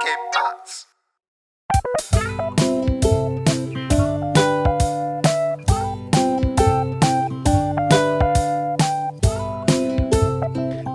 [0.00, 0.86] ¿Qué pasa?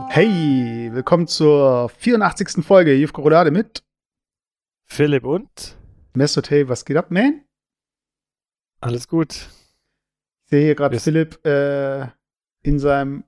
[0.10, 2.64] Hey, willkommen zur 84.
[2.64, 3.84] Folge Jufko Roulade mit
[4.86, 5.78] Philipp und?
[6.14, 6.50] Mesut.
[6.50, 7.44] Hey, was geht ab, man?
[8.80, 9.34] Alles gut.
[9.34, 11.00] Ich sehe hier gerade.
[11.00, 12.08] Philipp äh,
[12.62, 13.26] in seinem,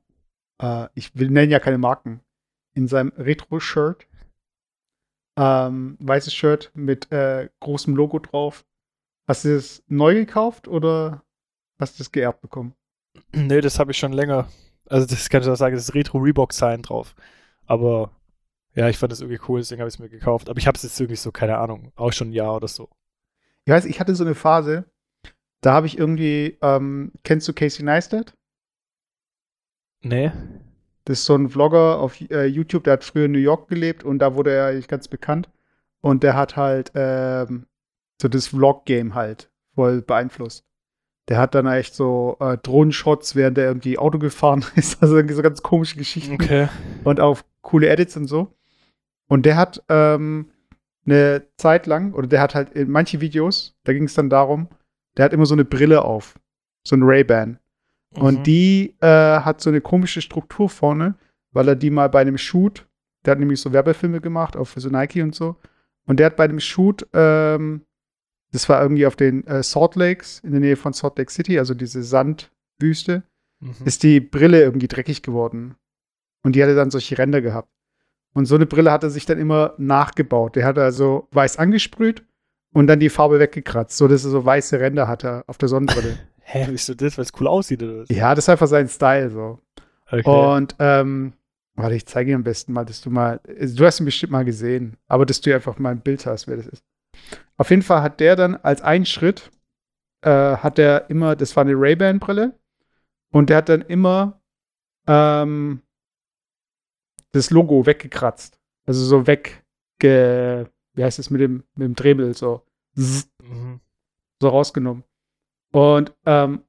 [0.61, 2.21] äh, ich will nennen ja keine Marken,
[2.73, 4.07] in seinem Retro-Shirt.
[5.37, 8.65] Ähm, weißes Shirt mit äh, großem Logo drauf.
[9.27, 11.23] Hast du das neu gekauft oder
[11.79, 12.73] hast du das geerbt bekommen?
[13.31, 14.47] Nee, das habe ich schon länger.
[14.87, 17.15] Also das kann ich auch sagen, das ist Retro Reebok Sign drauf.
[17.65, 18.11] Aber
[18.75, 20.49] ja, ich fand das irgendwie cool, deswegen habe ich es mir gekauft.
[20.49, 22.89] Aber ich habe es jetzt irgendwie so, keine Ahnung, auch schon ein Jahr oder so.
[23.65, 24.85] Ich weiß, ich hatte so eine Phase,
[25.61, 28.35] da habe ich irgendwie, ähm, kennst du Casey Neistat?
[30.01, 30.31] Nee?
[31.05, 34.03] Das ist so ein Vlogger auf äh, YouTube, der hat früher in New York gelebt
[34.03, 35.49] und da wurde er eigentlich ganz bekannt.
[36.01, 37.67] Und der hat halt ähm,
[38.21, 40.65] so das Vlog-Game halt voll beeinflusst.
[41.27, 45.01] Der hat dann echt so äh, Drohnenshots, während er irgendwie Auto gefahren ist.
[45.01, 46.35] Also irgendwie so ganz komische Geschichten.
[46.35, 46.69] Okay.
[47.03, 48.53] Und auch coole Edits und so.
[49.27, 50.51] Und der hat ähm,
[51.05, 54.67] eine Zeit lang, oder der hat halt in manche Videos, da ging es dann darum,
[55.17, 56.39] der hat immer so eine Brille auf.
[56.83, 57.59] So ein Ray-Ban.
[58.17, 58.23] Mhm.
[58.23, 61.15] Und die äh, hat so eine komische Struktur vorne,
[61.51, 62.87] weil er die mal bei einem Shoot,
[63.25, 65.55] der hat nämlich so Werbefilme gemacht, auch für so Nike und so.
[66.05, 67.81] Und der hat bei einem Shoot, ähm,
[68.51, 71.57] das war irgendwie auf den äh, Salt Lakes, in der Nähe von Salt Lake City,
[71.57, 73.23] also diese Sandwüste,
[73.61, 73.85] Mhm.
[73.85, 75.75] ist die Brille irgendwie dreckig geworden.
[76.43, 77.69] Und die hatte dann solche Ränder gehabt.
[78.33, 80.55] Und so eine Brille hat er sich dann immer nachgebaut.
[80.55, 82.25] Der hat also weiß angesprüht
[82.75, 86.19] und dann die Farbe weggekratzt, so dass er so weiße Ränder hatte auf der Sonnenbrille.
[86.41, 87.17] Hä, wieso das?
[87.17, 88.09] Weil es cool aussieht oder was?
[88.09, 89.59] ja, das ist einfach sein Style so.
[90.11, 90.29] Okay.
[90.29, 91.31] Und ähm,
[91.75, 94.43] warte, ich zeige dir am besten mal, dass du mal, du hast ihn bestimmt mal
[94.43, 96.83] gesehen, aber dass du einfach mal ein Bild hast, wer das ist.
[97.55, 99.51] Auf jeden Fall hat der dann als einen Schritt,
[100.21, 102.59] äh, hat er immer, das war eine Ray-Ban-Brille,
[103.31, 104.41] und der hat dann immer
[105.07, 105.81] ähm,
[107.31, 108.59] das Logo weggekratzt.
[108.85, 112.61] Also so wegge, wie heißt es mit dem, mit dem Dremel, so,
[112.95, 113.79] Mhm.
[114.41, 115.03] so rausgenommen.
[115.71, 116.63] Und ähm,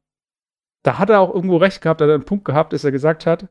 [0.82, 3.26] da hat er auch irgendwo recht gehabt, hat er einen Punkt gehabt, dass er gesagt
[3.26, 3.48] hat,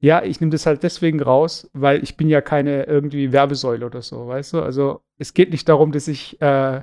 [0.00, 4.02] ja, ich nehme das halt deswegen raus, weil ich bin ja keine irgendwie Werbesäule oder
[4.02, 4.62] so, weißt du?
[4.62, 6.82] Also es geht nicht darum, dass ich, äh,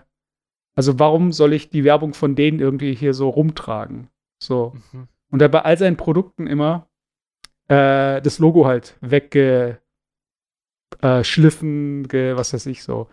[0.76, 4.10] also warum soll ich die Werbung von denen irgendwie hier so rumtragen?
[4.42, 4.74] So.
[4.94, 5.08] Mhm.
[5.32, 6.88] Und er bei all seinen Produkten immer
[7.68, 9.80] äh, das Logo halt weggeschliffen,
[11.02, 13.08] äh, schliffen, ge, was weiß ich so.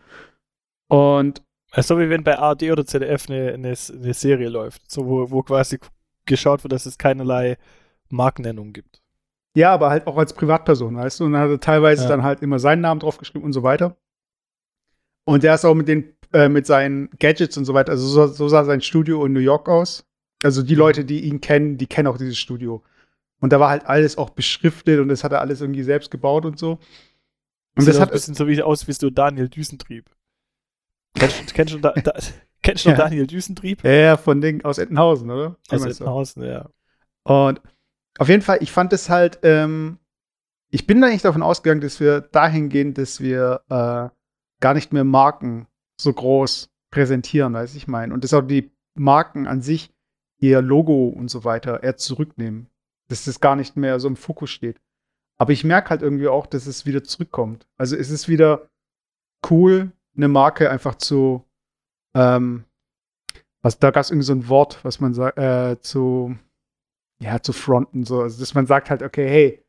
[0.88, 1.42] Und
[1.72, 5.42] Also wie wenn bei ARD oder ZDF eine, eine, eine Serie läuft, so wo, wo
[5.42, 5.78] quasi
[6.26, 7.56] geschaut wird, dass es keinerlei
[8.08, 9.02] Markennennung gibt.
[9.54, 11.24] Ja, aber halt auch als Privatperson, weißt du?
[11.24, 12.08] Und dann hat er teilweise Ja.
[12.08, 13.96] dann halt immer seinen Namen draufgeschrieben und so weiter.
[15.24, 18.26] Und der ist auch mit den, äh, mit seinen Gadgets und so weiter, also so,
[18.26, 20.04] so sah sein Studio in New York aus.
[20.44, 22.82] Also die Leute, die ihn kennen, die kennen auch dieses Studio.
[23.40, 26.44] Und da war halt alles auch beschriftet und das hat er alles irgendwie selbst gebaut
[26.44, 26.78] und so.
[27.76, 30.10] Und Sieht das auch hat ein bisschen so wie aus wie so Daniel Düsentrieb.
[31.14, 32.12] Kennst, kennst du da, da,
[32.62, 32.98] kennst noch Ja.
[32.98, 33.84] Daniel Düsentrieb?
[33.84, 35.56] ja, ja, von Ding aus Ettenhausen, oder?
[35.68, 35.84] Aus?
[35.84, 36.70] Ettenhausen, ja.
[37.24, 37.60] Und
[38.18, 39.98] auf jeden Fall, ich fand es halt, ähm,
[40.70, 44.08] ich bin da nicht davon ausgegangen, dass wir dahin gehen, dass wir äh,
[44.60, 45.66] gar nicht mehr Marken
[46.00, 48.14] so groß präsentieren, weiß ich meine.
[48.14, 49.92] Und dass auch die Marken an sich
[50.38, 52.68] ihr Logo und so weiter eher zurücknehmen.
[53.08, 54.80] Dass das gar nicht mehr so im Fokus steht.
[55.38, 57.66] Aber ich merke halt irgendwie auch, dass es wieder zurückkommt.
[57.76, 58.70] Also es ist wieder
[59.50, 61.44] cool, eine Marke einfach zu,
[62.14, 62.64] ähm,
[63.62, 66.36] was, da gab es irgendwie so ein Wort, was man sagt, äh, zu,
[67.20, 68.20] ja, zu fronten, so.
[68.22, 69.62] Also, dass man sagt halt, okay, hey,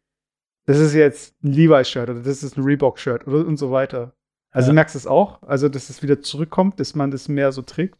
[0.65, 4.13] das ist jetzt ein Levi's-Shirt oder das ist ein Reebok-Shirt oder und so weiter.
[4.51, 4.73] Also Ja.
[4.75, 5.41] merkst du es auch?
[5.43, 7.99] Also, dass es wieder zurückkommt, dass man das mehr so trägt?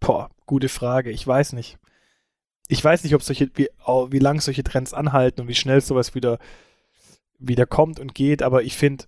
[0.00, 1.10] Boah, gute Frage.
[1.10, 1.78] Ich weiß nicht.
[2.70, 6.14] Ich weiß nicht, ob solche, wie, wie lang solche Trends anhalten und wie schnell sowas
[6.14, 6.38] wieder,
[7.38, 9.06] wieder kommt und geht, aber ich finde,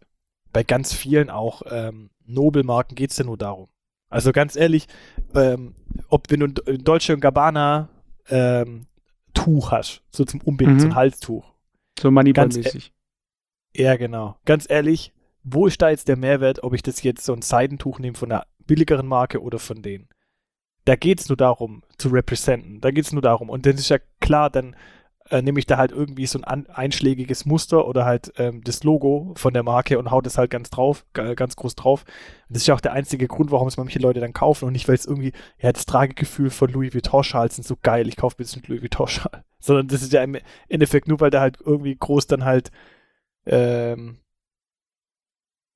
[0.53, 3.69] bei ganz vielen auch ähm, Nobelmarken geht es ja nur darum.
[4.11, 4.87] Also ganz ehrlich,
[5.35, 5.75] ähm,
[6.09, 7.89] ob wenn du ein Dolce Gabbana
[8.29, 8.87] ähm,
[9.33, 10.81] Tuch hast, so zum Umbinden, Mhm.
[10.81, 11.45] so ein Halstuch.
[11.99, 12.93] So Moneyball-mäßig.
[13.75, 14.37] Ja, genau.
[14.45, 15.13] Ganz ehrlich,
[15.45, 18.31] wo ist da jetzt der Mehrwert, ob ich das jetzt so ein Seidentuch nehme von
[18.31, 20.09] einer billigeren Marke oder von denen?
[20.85, 22.81] Da geht es nur darum, zu representen.
[22.81, 23.51] Da geht es nur darum.
[23.51, 24.75] Und dann ist ja klar, dann
[25.31, 29.33] äh, nehme ich da halt irgendwie so ein einschlägiges Muster oder halt ähm, das Logo
[29.37, 32.05] von der Marke und hau das halt ganz drauf, ga- ganz groß drauf.
[32.49, 34.73] Und das ist ja auch der einzige Grund, warum es manche Leute dann kaufen und
[34.73, 38.37] nicht, weil es irgendwie, ja, das Tragegefühl von Louis Vuitton-Schals sind so geil, ich kaufe
[38.41, 39.45] jetzt einen Louis Vuitton-Schal.
[39.61, 40.37] Sondern das ist ja im
[40.69, 42.73] Endeffekt nur, weil der halt irgendwie groß dann halt
[43.47, 44.19] ähm,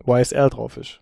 [0.07, 1.01] YSL drauf ist.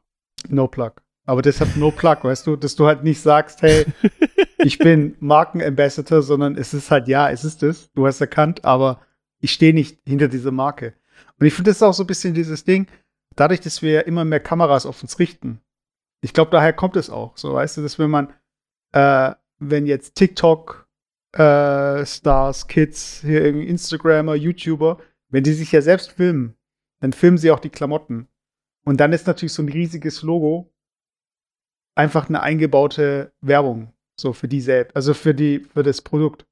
[0.49, 0.93] No Plug.
[1.26, 3.87] Aber deshalb No Plug, weißt du, dass du halt nicht sagst, hey,
[4.59, 7.91] ich bin Markenambassador, sondern es ist halt, ja, es ist es.
[7.93, 9.00] Du hast erkannt, aber
[9.41, 10.94] ich stehe nicht hinter dieser Marke.
[11.38, 12.87] Und ich finde, das ist auch so ein bisschen dieses Ding,
[13.37, 15.61] dadurch, dass wir immer mehr Kameras auf uns richten.
[16.21, 17.37] Ich glaube, daher kommt es auch.
[17.37, 18.32] So, weißt du, dass wenn man,
[18.93, 20.88] äh, wenn jetzt TikTok,
[21.32, 24.99] äh, Stars, Kids, hier irgendwie Instagrammer, YouTuber,
[25.31, 26.55] wenn die sich ja selbst filmen,
[27.00, 28.29] dann filmen sie auch die Klamotten.
[28.85, 30.74] Und dann ist natürlich so ein riesiges Logo
[31.94, 33.93] einfach eine eingebaute Werbung.
[34.17, 36.46] So für die selbst, also für die, für das Produkt.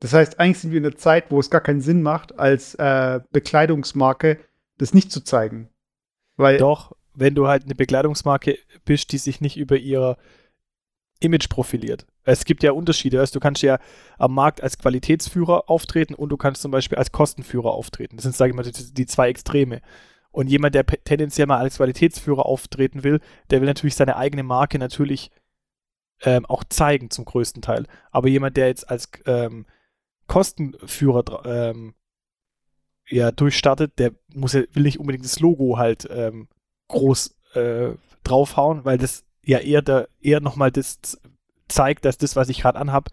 [0.00, 2.74] Das heißt, eigentlich sind wir in einer Zeit, wo es gar keinen Sinn macht, als
[2.74, 4.38] äh, Bekleidungsmarke
[4.76, 5.70] das nicht zu zeigen.
[6.36, 10.16] Weil Doch, wenn du halt eine Bekleidungsmarke bist, die sich nicht über ihr
[11.20, 12.06] Image profiliert.
[12.22, 13.18] Es gibt ja Unterschiede.
[13.18, 13.80] Also du kannst ja
[14.18, 18.16] am Markt als Qualitätsführer auftreten und du kannst zum Beispiel als Kostenführer auftreten.
[18.16, 19.80] Das sind, sage ich mal, die, die zwei Extreme.
[20.30, 23.20] Und jemand, der tendenziell mal als Qualitätsführer auftreten will,
[23.50, 25.30] der will natürlich seine eigene Marke natürlich
[26.22, 27.86] ähm, auch zeigen zum größten Teil.
[28.10, 29.66] Aber jemand, der jetzt als ähm,
[30.26, 31.94] Kostenführer ähm,
[33.08, 36.48] ja, durchstartet, der muss ja, will nicht unbedingt das Logo halt ähm,
[36.88, 37.90] groß äh,
[38.22, 40.98] draufhauen, weil das ja eher, eher nochmal das
[41.68, 43.08] zeigt, dass das, was ich gerade anhab,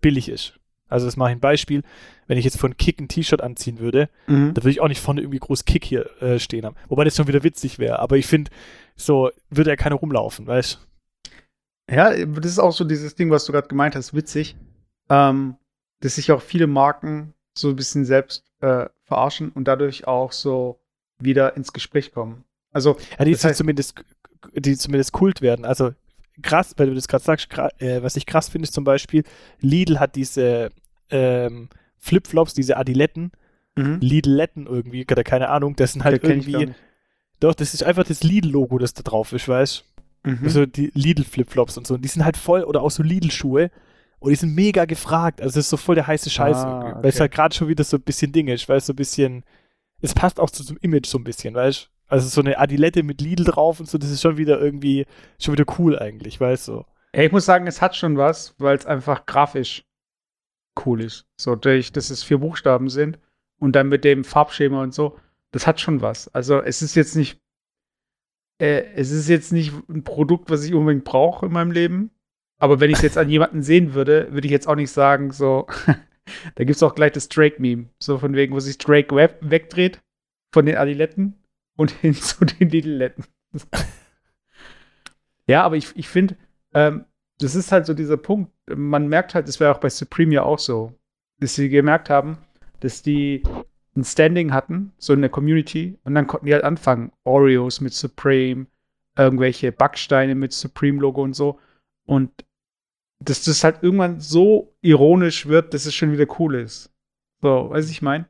[0.00, 0.58] billig ist.
[0.88, 1.82] Also das mache ich ein Beispiel.
[2.26, 4.54] Wenn ich jetzt von Kick ein T-Shirt anziehen würde, mhm.
[4.54, 6.76] da würde ich auch nicht vorne irgendwie groß Kick hier äh, stehen haben.
[6.88, 7.98] Wobei das schon wieder witzig wäre.
[7.98, 8.50] Aber ich finde,
[8.96, 11.94] so würde ja keiner rumlaufen, weißt du?
[11.94, 14.56] Ja, das ist auch so dieses Ding, was du gerade gemeint hast, witzig.
[15.10, 15.56] Ähm,
[16.00, 20.80] dass sich auch viele Marken so ein bisschen selbst äh, verarschen und dadurch auch so
[21.18, 22.44] wieder ins Gespräch kommen.
[22.72, 24.02] Also, ja, die, heißt, zumindest,
[24.54, 25.64] die zumindest kult werden.
[25.64, 25.92] Also
[26.42, 27.48] krass, weil du das gerade sagst,
[27.78, 29.24] äh, was ich krass finde, ist zum Beispiel,
[29.60, 30.70] Lidl hat diese
[31.10, 33.32] ähm, Flipflops, diese Adiletten,
[33.76, 33.98] mhm.
[34.00, 36.72] Lidletten irgendwie, oder keine Ahnung, das sind halt ja, irgendwie.
[37.40, 39.84] Doch, das ist einfach das Lidl-Logo, das da drauf ist, weißt
[40.22, 40.30] du?
[40.30, 40.40] Mhm.
[40.44, 41.94] Also die Lidl-Flipflops und so.
[41.94, 43.70] Und die sind halt voll, oder auch so Lidl-Schuhe.
[44.18, 45.42] Und die sind mega gefragt.
[45.42, 46.56] Also das ist so voll der heiße Scheiß.
[46.56, 47.02] Ah, okay.
[47.02, 48.96] Weil es halt gerade schon wieder so ein bisschen Ding ist, weil es so ein
[48.96, 49.44] bisschen.
[50.00, 51.93] Es passt auch zu zum Image so ein bisschen, weißt du?
[52.06, 55.06] Also so eine Adilette mit Lidl drauf und so, das ist schon wieder irgendwie,
[55.38, 56.84] schon wieder cool eigentlich, weißt du?
[57.14, 59.84] Ja, ich muss sagen, es hat schon was, weil es einfach grafisch
[60.84, 61.26] cool ist.
[61.40, 63.18] So, durch, dass es vier Buchstaben sind
[63.58, 65.18] und dann mit dem Farbschema und so,
[65.52, 66.28] das hat schon was.
[66.34, 67.40] Also es ist jetzt nicht,
[68.60, 72.10] äh, es ist jetzt nicht ein Produkt, was ich unbedingt brauche in meinem Leben,
[72.58, 75.30] aber wenn ich es jetzt an jemanden sehen würde, würde ich jetzt auch nicht sagen,
[75.30, 77.90] so, da gibt es auch gleich das Drake-Meme.
[77.98, 80.02] So von wegen, wo sich Drake wegdreht
[80.52, 81.43] von den Adiletten
[81.76, 83.24] und hin zu den Adiletten.
[85.46, 86.36] ja, aber ich, ich finde,
[86.72, 87.04] ähm,
[87.38, 88.52] das ist halt so dieser Punkt.
[88.68, 90.92] Man merkt halt, das wäre auch bei Supreme ja auch so,
[91.40, 92.38] dass sie gemerkt haben,
[92.80, 93.42] dass die
[93.96, 97.12] ein Standing hatten, so in der Community, und dann konnten die halt anfangen.
[97.24, 98.66] Oreos mit Supreme,
[99.16, 101.60] irgendwelche Backsteine mit Supreme-Logo und so.
[102.06, 102.30] Und
[103.20, 106.92] dass das halt irgendwann so ironisch wird, dass es schon wieder cool ist.
[107.40, 108.26] So, weiß ich mein.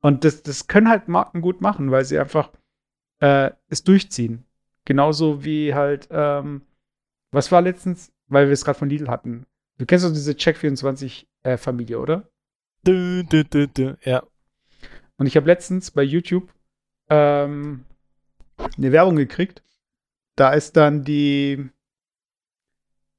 [0.00, 2.50] Und das, das können halt Marken gut machen, weil sie einfach
[3.20, 4.44] äh, es durchziehen.
[4.84, 6.62] Genauso wie halt, ähm,
[7.32, 9.46] was war letztens, weil wir es gerade von Lidl hatten.
[9.78, 12.28] Du kennst doch diese Check24-Familie, äh, oder?
[12.84, 14.22] Du, du, du, du, ja.
[15.18, 16.52] Und ich habe letztens bei YouTube
[17.08, 17.84] ähm,
[18.58, 19.62] eine Werbung gekriegt.
[20.36, 21.68] Da ist dann die,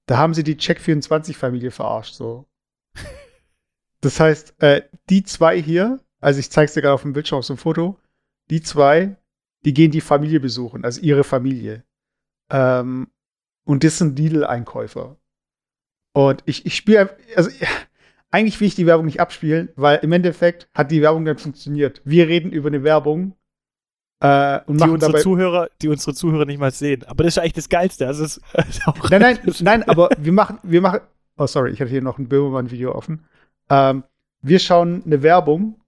[0.05, 2.45] da haben sie die Check24-Familie verarscht, so.
[3.99, 7.45] Das heißt, äh, die zwei hier, also ich zeig's dir gerade auf dem Bildschirm auf
[7.45, 7.99] so einem Foto,
[8.51, 9.17] die zwei,
[9.65, 11.83] die gehen die Familie besuchen, also ihre Familie.
[12.49, 13.07] Ähm,
[13.65, 15.17] und das sind Lidl-Einkäufer.
[16.13, 17.49] Und ich, ich spiele, also
[18.31, 22.01] eigentlich will ich die Werbung nicht abspielen, weil im Endeffekt hat die Werbung dann funktioniert.
[22.05, 23.37] Wir reden über eine Werbung,
[24.19, 27.03] äh, und die unsere Zuhörer, die unsere Zuhörer nicht mal sehen.
[27.05, 28.07] Aber das ist eigentlich das Geilste.
[28.07, 28.23] Also
[28.53, 28.79] das
[29.11, 31.01] nein, nein, nein, aber wir machen, wir machen.
[31.37, 33.25] Oh, sorry, ich hatte hier noch ein Böhmermann-Video offen.
[33.69, 34.03] Ähm,
[34.41, 35.79] wir schauen eine Werbung,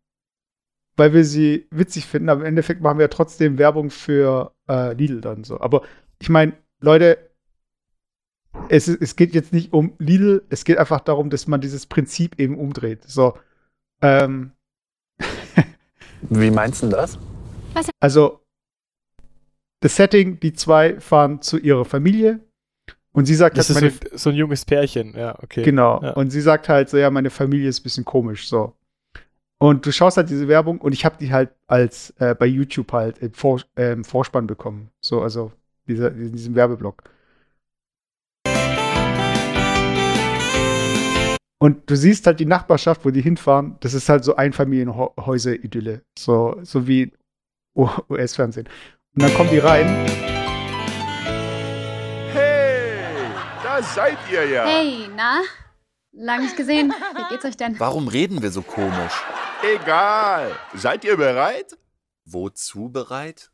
[0.99, 4.93] weil wir sie witzig finden, aber im Endeffekt machen wir ja trotzdem Werbung für äh,
[4.93, 5.59] Lidl dann so.
[5.59, 5.81] Aber
[6.21, 7.17] ich meine, Leute,
[8.67, 12.39] es, es geht jetzt nicht um Lidl, es geht einfach darum, dass man dieses Prinzip
[12.39, 13.03] eben umdreht.
[13.05, 13.37] So.
[14.01, 14.51] Ähm.
[16.29, 17.17] Wie meinst du das?
[17.99, 18.41] Also,
[19.79, 22.41] das Setting, die zwei fahren zu ihrer Familie
[23.11, 25.63] und sie sagt das halt, ist so, so, ein junges Pärchen, ja, okay.
[25.63, 26.01] Genau.
[26.01, 26.11] Ja.
[26.11, 28.75] Und sie sagt halt so, ja, meine Familie ist ein bisschen komisch, so.
[29.61, 32.93] Und du schaust halt diese Werbung und ich habe die halt als äh, bei YouTube
[32.93, 34.89] halt im, Vor äh, Vorspann bekommen.
[35.01, 35.51] So, also
[35.85, 37.03] dieser, in diesem Werbeblock.
[41.61, 46.03] Und du siehst halt die Nachbarschaft, wo die hinfahren, das ist halt so Einfamilienhäuser-Idylle.
[46.17, 47.11] So, so wie
[47.75, 48.69] US-Fernsehen.
[49.13, 49.87] Und dann kommen die rein.
[52.31, 52.95] Hey,
[53.61, 54.65] da seid ihr ja.
[54.65, 55.41] Hey, na?
[56.13, 56.93] Lang nicht gesehen.
[57.17, 57.77] Wie geht's euch denn?
[57.77, 59.21] Warum reden wir so komisch?
[59.61, 60.55] Egal.
[60.73, 61.77] Seid ihr bereit?
[62.25, 63.51] Wozu bereit?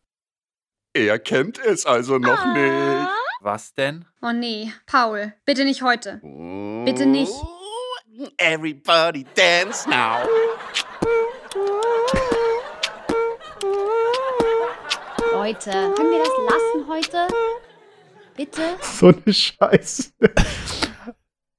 [0.94, 3.10] Er kennt es also noch nicht.
[3.42, 4.06] Was denn?
[4.22, 6.20] Oh nee, Paul, bitte nicht heute.
[6.86, 7.34] Bitte nicht.
[8.38, 10.20] Everybody dance now.
[15.32, 17.28] Leute, können wir das lassen heute?
[18.36, 18.62] Bitte?
[18.82, 20.12] So eine Scheiße.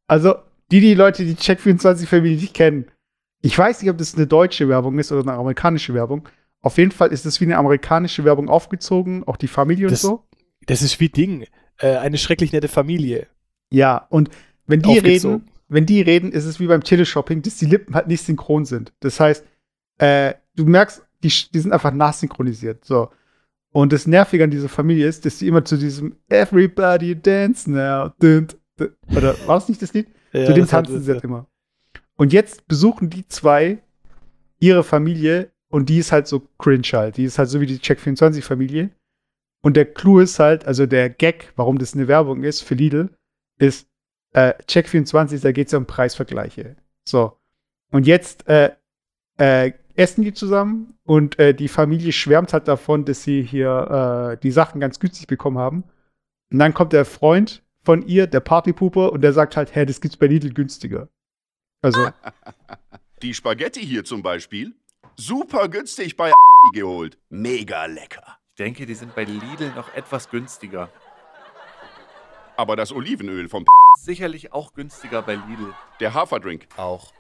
[0.09, 0.37] Also,
[0.71, 2.91] die, die Leute, die Check24-Familie nicht kennen,
[3.47, 6.29] ich weiß nicht, ob das eine deutsche Werbung ist oder eine amerikanische Werbung.
[6.63, 10.11] Auf jeden Fall ist es wie eine amerikanische Werbung aufgezogen, auch die Familie Das- und
[10.11, 10.25] so.
[10.67, 11.47] Das ist wie Ding.
[11.79, 13.29] Äh, eine schrecklich nette Familie.
[13.71, 14.31] Ja, und
[14.67, 15.43] wenn die Aufgezogen.
[15.43, 18.65] reden, wenn die reden, ist es wie beim Teleshopping, dass die Lippen halt nicht synchron
[18.65, 18.93] sind.
[18.99, 19.45] Das heißt,
[19.99, 22.85] äh, du merkst, die, die sind einfach nachsynchronisiert.
[22.85, 23.11] So.
[23.71, 28.11] Und das Nervige an dieser Familie ist, dass die immer zu diesem Everybody dance now.
[28.19, 30.09] Dun, dun, oder war das nicht das Lied?
[30.33, 31.47] Ja, zu dem das tanzen sie halt immer.
[32.17, 33.79] Und jetzt besuchen die zwei
[34.59, 37.17] ihre Familie und die ist halt so cringe halt.
[37.17, 38.91] Die ist halt so wie die Check24-Familie.
[39.63, 43.11] Und der Clou ist halt, also der Gag, warum das eine Werbung ist für Lidl,
[43.59, 43.89] ist
[44.33, 46.77] äh, Check24, da geht es ja um Preisvergleiche.
[47.05, 47.37] So.
[47.91, 48.73] Und jetzt äh,
[49.39, 54.41] äh, essen die zusammen und äh, die Familie schwärmt halt davon, dass sie hier äh,
[54.41, 55.85] die Sachen ganz günstig bekommen haben.
[56.53, 60.01] Und dann kommt der Freund von ihr, der Partypuper, und der sagt halt, hä, das
[60.01, 61.09] gibt's bei Lidl günstiger.
[61.83, 62.11] Also,
[63.23, 64.75] Die Spaghetti hier zum Beispiel.
[65.17, 66.33] Super günstig bei
[66.75, 67.17] geholt.
[67.31, 68.39] Mega lecker.
[68.51, 70.91] Ich denke, die sind bei Lidl noch etwas günstiger.
[72.57, 73.65] Aber das Olivenöl vom
[73.99, 75.73] Sicherlich auch günstiger bei Lidl.
[76.01, 77.13] der Haferdrink, Auch.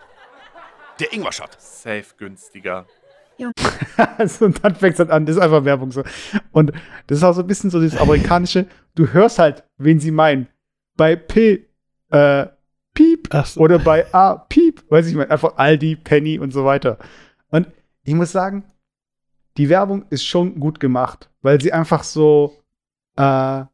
[1.01, 1.61] der Ingwerschat.
[1.61, 2.87] Safe günstiger.
[4.19, 6.03] also und dann fängt es halt an, das ist einfach Werbung so.
[6.53, 6.73] Und
[7.07, 10.49] das ist auch so ein bisschen so dieses amerikanische, du hörst halt, wen sie meinen.
[10.97, 11.67] Bei P,
[12.11, 12.47] äh,
[13.45, 13.61] So.
[13.61, 16.99] oder bei A, Piep, weiß ich mal, einfach Aldi, Penny und so weiter.
[17.50, 17.68] Und
[18.04, 18.64] ich muss sagen,
[19.56, 22.56] die Werbung ist schon gut gemacht, weil sie einfach so
[23.16, 23.64] äh,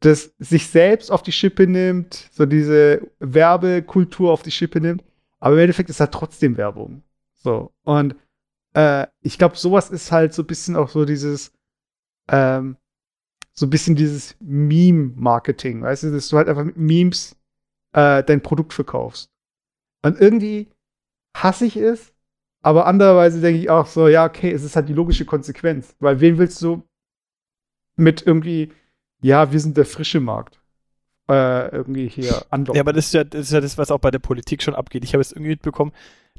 [0.00, 5.04] das sich selbst auf die Schippe nimmt, so diese Werbekultur auf die Schippe nimmt.
[5.38, 7.02] Aber im Endeffekt ist halt trotzdem Werbung.
[7.34, 7.72] So.
[7.84, 8.16] Und
[8.74, 11.52] äh, ich glaube, sowas ist halt so ein bisschen auch so dieses,
[12.28, 12.76] ähm,
[13.52, 17.36] so ein bisschen dieses Meme-Marketing, weißt du, dass du halt einfach mit Memes
[17.92, 19.30] äh, dein Produkt verkaufst.
[20.02, 20.68] Und irgendwie
[21.36, 22.12] hasse ich es,
[22.62, 25.94] aber andererweise denke ich auch so, ja, okay, es ist halt die logische Konsequenz.
[25.98, 26.82] Weil wen willst du
[27.96, 28.72] mit irgendwie,
[29.22, 30.60] ja, wir sind der frische Markt,
[31.28, 32.76] äh, irgendwie hier anlocken?
[32.76, 34.74] Ja, aber das ist ja, das ist ja das, was auch bei der Politik schon
[34.74, 35.04] abgeht.
[35.04, 35.92] Ich habe jetzt irgendwie mitbekommen,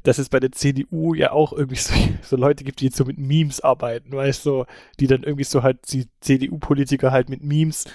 [0.04, 3.04] dass es bei der CDU ja auch irgendwie so, so Leute gibt, die jetzt so
[3.04, 4.66] mit Memes arbeiten, weißt du, so,
[5.00, 7.86] die dann irgendwie so halt die CDU-Politiker halt mit Memes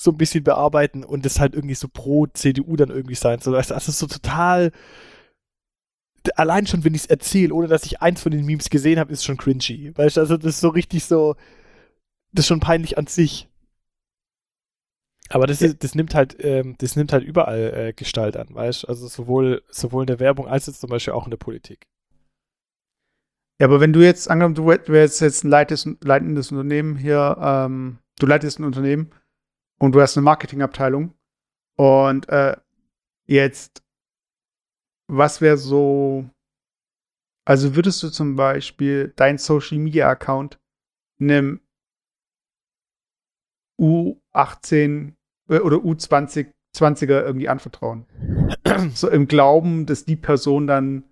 [0.00, 3.54] so ein bisschen bearbeiten und das halt irgendwie so pro CDU dann irgendwie sein soll.
[3.54, 4.72] Weißt du, also so total.
[6.36, 9.12] Allein schon, wenn ich es erzähle, ohne dass ich eins von den Memes gesehen habe,
[9.12, 9.92] ist schon cringy.
[9.94, 11.36] Weißt du, also das ist so richtig so.
[12.32, 13.48] Das ist schon peinlich an sich.
[15.28, 18.84] Aber das, ist, das nimmt halt, ähm, das nimmt halt überall äh, Gestalt an, weißt
[18.84, 18.88] du?
[18.88, 21.86] Also sowohl, sowohl in der Werbung als jetzt zum Beispiel auch in der Politik.
[23.60, 27.98] Ja, aber wenn du jetzt, angenommen, du wärst jetzt ein leites, leitendes Unternehmen hier, ähm,
[28.18, 29.12] du leitest ein Unternehmen
[29.80, 31.14] und du hast eine Marketingabteilung
[31.76, 32.56] und äh,
[33.26, 33.82] jetzt,
[35.08, 36.28] was wäre so,
[37.46, 40.60] also würdest du zum Beispiel dein Social Media Account
[41.18, 41.60] einem
[43.80, 45.14] U18
[45.48, 48.06] äh, oder U20 20er irgendwie anvertrauen?
[48.94, 51.04] so im Glauben, dass die Person dann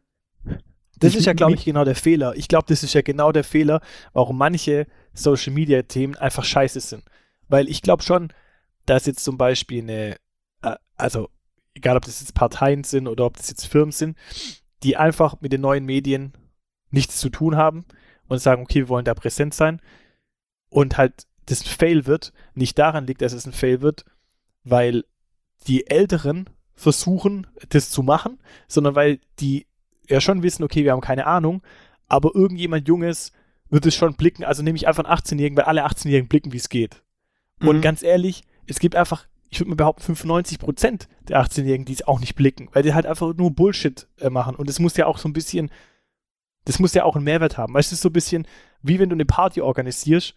[0.98, 2.36] Das ist ja, glaube ich, genau der Fehler.
[2.36, 3.80] Ich glaube, das ist ja genau der Fehler,
[4.12, 7.04] warum manche Social Media Themen einfach scheiße sind.
[7.48, 8.32] Weil ich glaube schon,
[8.88, 10.16] dass jetzt zum Beispiel eine,
[10.62, 11.28] äh, also
[11.74, 14.16] egal ob das jetzt Parteien sind oder ob das jetzt Firmen sind,
[14.82, 16.32] die einfach mit den neuen Medien
[16.90, 17.84] nichts zu tun haben
[18.28, 19.80] und sagen, okay, wir wollen da präsent sein
[20.70, 24.04] und halt das Fail wird, nicht daran liegt, dass es ein Fail wird,
[24.64, 25.04] weil
[25.66, 29.66] die Älteren versuchen, das zu machen, sondern weil die
[30.08, 31.62] ja schon wissen, okay, wir haben keine Ahnung,
[32.06, 33.32] aber irgendjemand Junges
[33.70, 36.58] wird es schon blicken, also nehme ich einfach einen 18-Jährigen, weil alle 18-Jährigen blicken, wie
[36.58, 37.02] es geht.
[37.60, 37.82] Und Mhm.
[37.82, 42.20] ganz ehrlich, es gibt einfach, ich würde mal behaupten, 95% der 18-Jährigen, die es auch
[42.20, 44.54] nicht blicken, weil die halt einfach nur Bullshit äh, machen.
[44.56, 45.70] Und es muss ja auch so ein bisschen,
[46.64, 47.74] das muss ja auch einen Mehrwert haben.
[47.74, 48.46] Weißt du, es ist so ein bisschen,
[48.82, 50.34] wie wenn du eine Party organisierst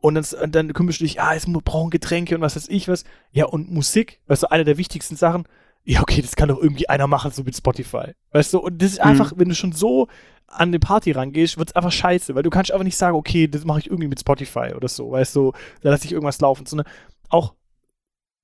[0.00, 2.88] und dann, und dann kümmerst du dich, ah, es brauchen Getränke und was weiß ich
[2.88, 3.04] was.
[3.32, 5.44] Ja, und Musik, weißt du, eine der wichtigsten Sachen.
[5.84, 8.12] Ja, okay, das kann doch irgendwie einer machen, so mit Spotify.
[8.32, 9.10] Weißt du, und das ist Mhm.
[9.10, 10.08] einfach, wenn du schon so
[10.46, 13.48] an eine Party rangehst, wird es einfach scheiße, weil du kannst einfach nicht sagen, okay,
[13.48, 16.64] das mache ich irgendwie mit Spotify oder so, weißt du, da lasse ich irgendwas laufen,
[16.64, 16.86] sondern
[17.28, 17.54] auch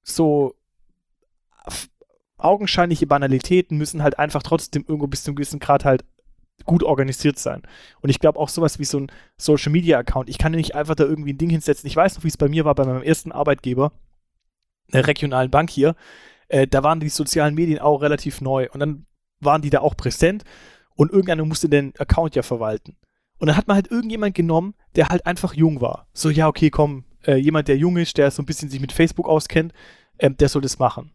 [0.02, 0.54] so
[2.36, 6.04] augenscheinliche Banalitäten müssen halt einfach trotzdem irgendwo bis zu einem gewissen Grad halt
[6.64, 7.62] gut organisiert sein.
[8.00, 10.28] Und ich glaube auch sowas wie so ein Social Media Account.
[10.28, 11.86] Ich kann ja nicht einfach da irgendwie ein Ding hinsetzen.
[11.86, 13.92] Ich weiß noch, wie es bei mir war, bei meinem ersten Arbeitgeber,
[14.92, 15.96] der regionalen Bank hier.
[16.48, 19.06] Äh, da waren die sozialen Medien auch relativ neu und dann
[19.40, 20.44] waren die da auch präsent
[20.94, 22.96] und irgendeiner musste den Account ja verwalten.
[23.38, 26.06] Und dann hat man halt irgendjemand genommen, der halt einfach jung war.
[26.12, 28.92] So, ja, okay, komm, äh, jemand, der jung ist, der so ein bisschen sich mit
[28.92, 29.72] Facebook auskennt,
[30.18, 31.10] ähm, der soll das machen.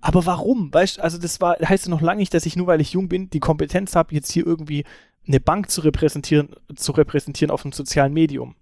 [0.00, 0.72] Aber warum?
[0.72, 2.92] Weißt du, also das war, heißt ja noch lange nicht, dass ich nur weil ich
[2.92, 4.84] jung bin, die Kompetenz habe, jetzt hier irgendwie
[5.26, 8.54] eine Bank zu repräsentieren, zu repräsentieren auf einem sozialen Medium.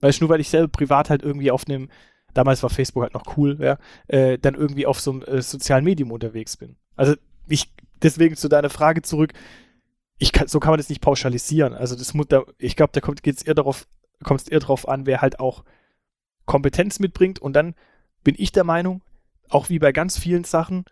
[0.00, 1.90] Weißt du, nur weil ich selber privat halt irgendwie auf einem,
[2.32, 5.84] damals war Facebook halt noch cool, ja, äh, dann irgendwie auf so einem äh, sozialen
[5.84, 6.76] Medium unterwegs bin.
[6.96, 7.14] Also
[7.46, 7.70] ich,
[8.02, 9.34] deswegen zu deiner Frage zurück,
[10.16, 11.74] ich kann, so kann man das nicht pauschalisieren.
[11.74, 13.86] Also das muss da, ich glaube, da kommt es eher darauf,
[14.22, 15.64] kommt es eher darauf an, wer halt auch
[16.50, 17.38] Kompetenz mitbringt.
[17.38, 17.74] Und dann
[18.24, 19.02] bin ich der Meinung,
[19.48, 20.84] auch wie bei ganz vielen Sachen,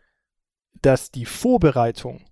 [0.83, 2.25] dass die Vorbereitung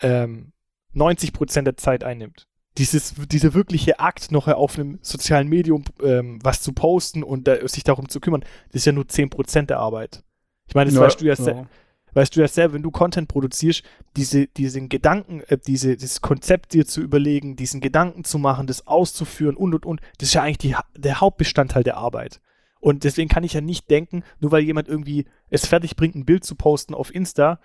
[0.00, 0.52] ähm,
[0.94, 2.46] 90% der Zeit einnimmt.
[2.78, 7.66] Dieses, dieser wirkliche Akt, noch auf einem sozialen Medium ähm, was zu posten und da,
[7.68, 10.22] sich darum zu kümmern, das ist ja nur 10% der Arbeit.
[10.68, 11.52] Ich meine, das weißt du ja, se-
[12.14, 13.82] weißt du ja selber, wenn du Content produzierst,
[14.16, 18.86] diese, diesen Gedanken, äh, diese, dieses Konzept dir zu überlegen, diesen Gedanken zu machen, das
[18.86, 22.40] auszuführen und und und, das ist ja eigentlich die, der Hauptbestandteil der Arbeit.
[22.80, 26.24] Und deswegen kann ich ja nicht denken, nur weil jemand irgendwie es fertig bringt, ein
[26.24, 27.60] Bild zu posten auf Insta,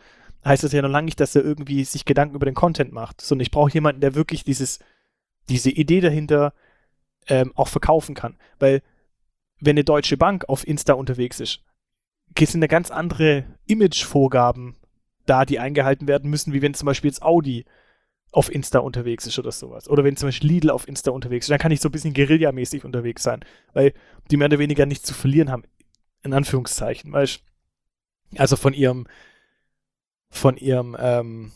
[0.46, 3.22] heißt das ja noch lange nicht, dass er irgendwie sich Gedanken über den Content macht.
[3.22, 4.78] Sondern ich brauche jemanden, der wirklich dieses,
[5.50, 6.54] diese Idee dahinter
[7.28, 8.38] ähm, auch verkaufen kann.
[8.60, 8.84] Weil
[9.60, 11.64] wenn eine Deutsche Bank auf Insta unterwegs ist,
[12.46, 14.76] sind da ganz andere Imagevorgaben
[15.26, 17.66] da, die eingehalten werden müssen, wie wenn zum Beispiel jetzt Audi
[18.32, 19.90] auf Insta unterwegs ist oder sowas.
[19.90, 22.14] Oder wenn zum Beispiel Lidl auf Insta unterwegs ist, dann kann ich so ein bisschen
[22.14, 23.94] Guerilla-mäßig unterwegs sein, weil
[24.30, 25.64] die mehr oder weniger nichts zu verlieren haben,
[26.24, 27.42] in Anführungszeichen, weißt
[28.38, 29.08] Also von ihrem,
[30.30, 31.52] von ihrem ähm,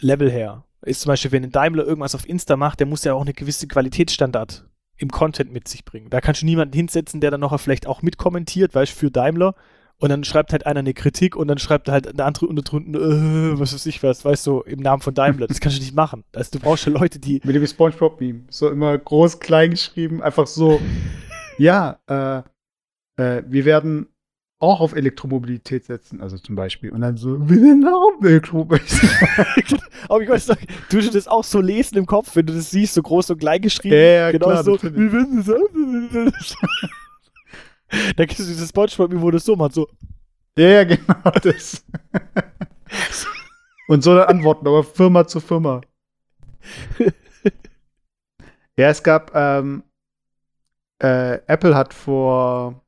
[0.00, 0.64] Level her.
[0.82, 3.32] Ist zum Beispiel, wenn ein Daimler irgendwas auf Insta macht, der muss ja auch eine
[3.32, 6.10] gewisse Qualitätsstandard im Content mit sich bringen.
[6.10, 9.54] Da kannst du niemanden hinsetzen, der dann noch vielleicht auch mitkommentiert, weißt für Daimler.
[9.98, 12.98] Und dann schreibt halt einer eine Kritik und dann schreibt halt der andere unter drunter,
[12.98, 15.46] äh, was weiß ich was, weißt du, im Namen von Daimler.
[15.46, 16.22] Das kannst du nicht machen.
[16.34, 17.40] Also du brauchst ja Leute, die.
[17.44, 18.44] Mit dem Spongebob-Meme.
[18.50, 20.80] So immer groß, klein geschrieben, einfach so.
[21.58, 22.42] ja, äh,
[23.16, 24.08] äh, wir werden
[24.58, 26.90] auch auf Elektromobilität setzen, also zum Beispiel.
[26.90, 29.00] Und dann so, wir auch auf Elektromobilität.
[30.08, 32.70] Aber ich weiß doch, du würdest das auch so lesen im Kopf, wenn du das
[32.70, 33.94] siehst, so groß und klein geschrieben.
[33.94, 34.82] Ja, ja, genau klar, so.
[34.82, 36.56] Wir wissen es.
[37.88, 39.88] Da gibt es dieses Spongebob, wo das so macht, so.
[40.58, 41.84] ja, ja, genau das.
[43.88, 45.80] Und so eine Antworten, aber Firma zu Firma.
[48.76, 49.84] ja, es gab, ähm,
[50.98, 52.82] äh, Apple hat vor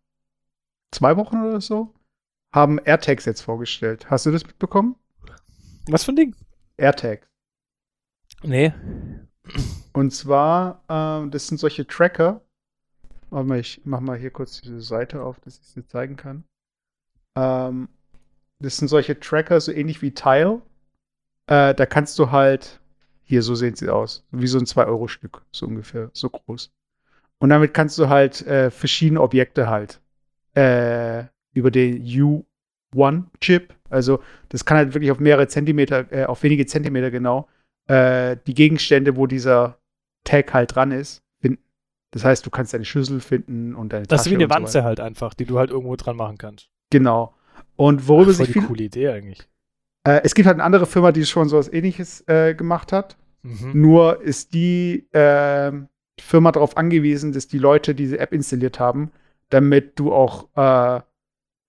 [0.91, 1.95] zwei Wochen oder so,
[2.53, 4.11] haben AirTags jetzt vorgestellt.
[4.11, 4.97] Hast du das mitbekommen?
[5.89, 6.35] Was für ein Ding?
[6.77, 7.27] AirTags.
[8.43, 8.73] Nee.
[9.93, 12.41] Und zwar, ähm, das sind solche Tracker.
[13.31, 16.45] Mal, ich mach mal hier kurz diese Seite auf, dass ich dir zeigen kann.
[17.37, 17.89] Ähm,
[18.59, 20.63] das sind solche Tracker, so ähnlich wie Tile.
[21.47, 22.81] Äh, da kannst du halt,
[23.23, 24.27] hier, so sehen sie aus.
[24.31, 26.73] Wie so ein 2-Euro-Stück, so ungefähr, so groß.
[27.39, 30.01] Und damit kannst du halt äh, verschiedene Objekte halt
[30.55, 36.67] äh, über den U1-Chip, also das kann halt wirklich auf mehrere Zentimeter, äh, auf wenige
[36.67, 37.49] Zentimeter genau,
[37.87, 39.79] äh, die Gegenstände, wo dieser
[40.25, 41.23] Tag halt dran ist.
[42.11, 44.61] Das heißt, du kannst deine Schüssel finden und deine Das ist Tasche wie eine so
[44.61, 44.85] Wanze weiter.
[44.85, 46.69] halt einfach, die du halt irgendwo dran machen kannst.
[46.91, 47.35] Genau.
[47.77, 49.49] Und worüber Ach, voll sich die viel, coole Idee eigentlich.
[50.07, 53.17] äh, es gibt halt eine andere Firma, die schon sowas ähnliches äh, gemacht hat.
[53.43, 53.73] Mhm.
[53.81, 55.89] Nur ist die ähm,
[56.21, 59.11] Firma darauf angewiesen, dass die Leute diese App installiert haben,
[59.51, 61.01] damit du auch äh,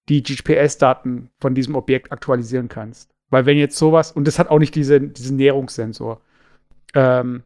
[0.08, 3.12] die GPS-Daten von diesem Objekt aktualisieren kannst.
[3.30, 6.22] Weil wenn jetzt sowas, und das hat auch nicht diese, diesen Näherungssensor.
[6.96, 7.44] Ähm,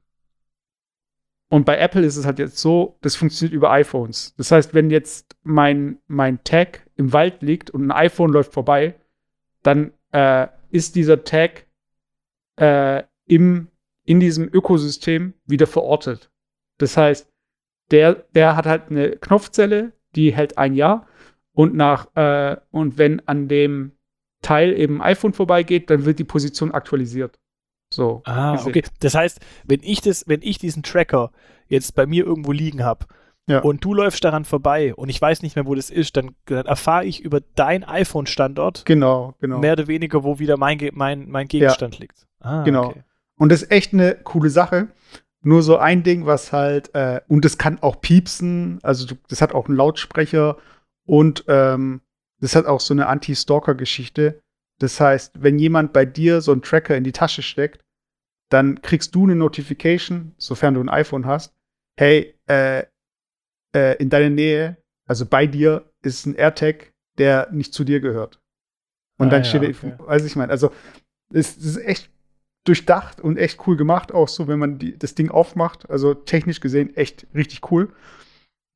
[1.53, 4.33] und bei Apple ist es halt jetzt so, das funktioniert über iPhones.
[4.37, 8.95] Das heißt, wenn jetzt mein, mein Tag im Wald liegt und ein iPhone läuft vorbei,
[9.61, 11.67] dann äh, ist dieser Tag
[12.59, 13.67] äh, im,
[14.03, 16.31] in diesem Ökosystem wieder verortet.
[16.79, 17.31] Das heißt,
[17.91, 21.05] der, der hat halt eine Knopfzelle, die hält ein Jahr
[21.51, 23.91] und nach äh, und wenn an dem
[24.41, 27.39] Teil eben iPhone vorbeigeht, dann wird die Position aktualisiert.
[27.95, 28.21] So.
[28.25, 28.69] Ah, gesehen.
[28.69, 28.83] okay.
[28.99, 31.31] Das heißt, wenn ich das, wenn ich diesen Tracker
[31.67, 33.05] jetzt bei mir irgendwo liegen habe
[33.47, 33.59] Ja.
[33.59, 36.65] und du läufst daran vorbei und ich weiß nicht mehr, wo das ist, dann, dann
[36.65, 39.59] erfahre ich über dein iPhone-Standort Genau, genau.
[39.59, 42.25] mehr oder weniger, wo wieder mein, mein, mein Gegenstand liegt.
[42.39, 42.87] Ah, Genau.
[42.89, 43.03] okay.
[43.37, 44.87] Und das ist echt eine coole Sache.
[45.41, 49.53] Nur so ein Ding, was halt, äh, und das kann auch piepsen, also das hat
[49.53, 50.55] auch einen Lautsprecher
[51.05, 51.99] und ähm,
[52.39, 54.41] das hat auch so eine Anti-Stalker-Geschichte.
[54.79, 57.82] Das heißt, wenn jemand bei dir so einen Tracker in die Tasche steckt,
[58.53, 61.53] dann kriegst du eine Notification, sofern du ein iPhone hast,
[61.99, 62.83] hey, äh,
[63.75, 68.41] äh, in deiner Nähe, also bei dir, ist ein AirTag, der nicht zu dir gehört.
[69.17, 69.93] Und Ah, dann ja, steht, okay.
[69.97, 70.71] weiß ich meine, also
[71.31, 72.09] es, es ist echt
[72.65, 75.89] durchdacht und echt cool gemacht, auch so, wenn man die, das Ding aufmacht.
[75.89, 77.93] Also technisch gesehen echt richtig cool.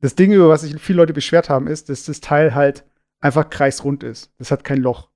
[0.01, 2.85] Das Ding, über was sich viele Leute beschwert haben, ist, dass das Teil halt
[3.19, 4.31] einfach kreisrund ist.
[4.37, 5.09] Das hat kein Loch.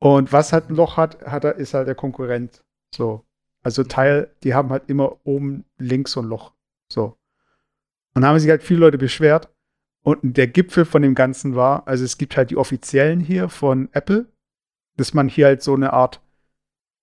[0.00, 2.62] Und was halt ein Loch hat, hat er, ist halt der Konkurrent.
[2.94, 3.24] So.
[3.62, 6.52] Also Teil, die haben halt immer oben links so ein Loch.
[6.88, 7.16] So.
[8.14, 9.48] Und da haben sich halt viele Leute beschwert.
[10.02, 13.90] Und der Gipfel von dem Ganzen war, also es gibt halt die offiziellen hier von
[13.92, 14.26] Apple,
[14.96, 16.22] dass man hier halt so eine Art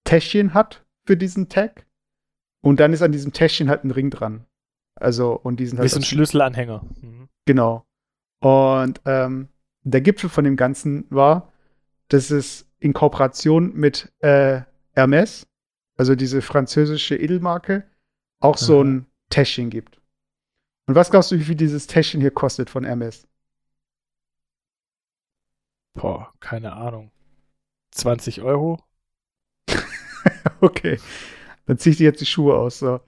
[0.04, 1.86] Täschchen hat für diesen Tag.
[2.62, 4.46] Und dann ist an diesem Täschchen halt ein Ring dran.
[4.96, 6.84] Also, und die sind Wie halt ein Schlüsselanhänger.
[7.02, 7.30] Mhm.
[7.46, 7.86] Genau.
[8.39, 9.50] Und ähm,
[9.84, 11.52] der Gipfel von dem Ganzen war,
[12.10, 14.62] dass es in Kooperation mit äh,
[14.93, 15.46] Hermes,
[15.97, 17.83] also diese französische Edelmarke,
[18.39, 19.99] auch so ein Täschchen gibt.
[20.86, 23.27] Und was glaubst du, wie viel dieses Täschchen hier kostet von Hermes?
[25.93, 27.12] Boah, keine Ahnung.
[27.91, 28.79] 20 Euro?
[30.62, 30.99] okay.
[31.65, 32.79] Dann zieh ich dir jetzt die Schuhe aus.
[32.79, 33.01] So.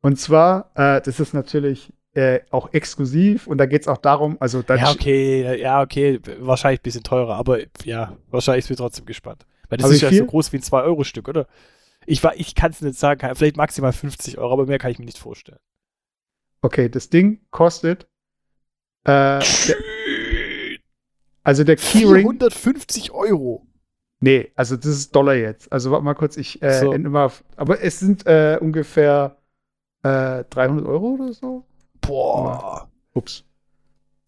[0.00, 4.36] Und zwar, äh, das ist natürlich äh, auch exklusiv und da geht es auch darum,
[4.40, 9.04] also Ja, okay, ja, okay, wahrscheinlich ein bisschen teurer, aber ja, wahrscheinlich ist mir trotzdem
[9.06, 9.44] gespannt.
[9.68, 10.26] Weil das Aber ist ja so viel?
[10.26, 11.46] groß wie ein 2-Euro-Stück, oder?
[12.08, 15.04] Ich, ich kann es nicht sagen, vielleicht maximal 50 Euro, aber mehr kann ich mir
[15.04, 15.58] nicht vorstellen.
[16.62, 18.04] Okay, das Ding kostet.
[19.04, 19.76] Äh, der,
[21.44, 22.22] also der Keyring.
[22.38, 23.66] 450 Euro.
[24.20, 25.70] Nee, also das ist Dollar jetzt.
[25.70, 26.92] Also warte mal kurz, ich äh, So.
[26.92, 27.26] ende mal.
[27.26, 29.36] auf- Aber es sind äh, ungefähr
[30.02, 31.64] äh, 300 Euro oder so.
[32.00, 32.90] Boah.
[33.14, 33.44] Ups.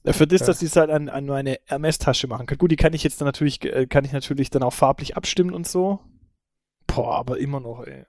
[0.06, 0.46] Für das, Ja.
[0.46, 2.56] dass ich es halt an, an meine Hermes-Tasche machen kann.
[2.58, 5.52] Gut, die kann ich jetzt dann natürlich, äh, kann ich natürlich dann auch farblich abstimmen
[5.52, 5.98] und so.
[6.94, 8.04] Boah, aber immer noch, ey.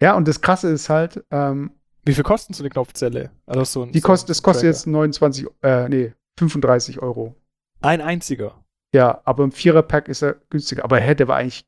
[0.00, 1.70] Ja, und das Krasse ist halt, ähm,
[2.04, 3.30] Wie viel kostet so eine Knopfzelle?
[3.46, 4.76] Also so ein, die so kostet, ein das kostet Tracker.
[4.76, 7.34] jetzt 29, äh, nee, 35 Euro.
[7.80, 8.62] Ein einziger.
[8.94, 10.84] Ja, aber im Vierer-Pack ist er günstiger.
[10.84, 11.64] Aber hä, der war eigentlich.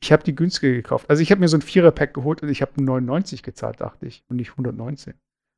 [0.00, 1.10] Ich habe die günstiger gekauft.
[1.10, 4.22] Also ich habe mir so ein Vierer-Pack geholt und ich habe 99 gezahlt, dachte ich.
[4.28, 5.14] Und nicht 119.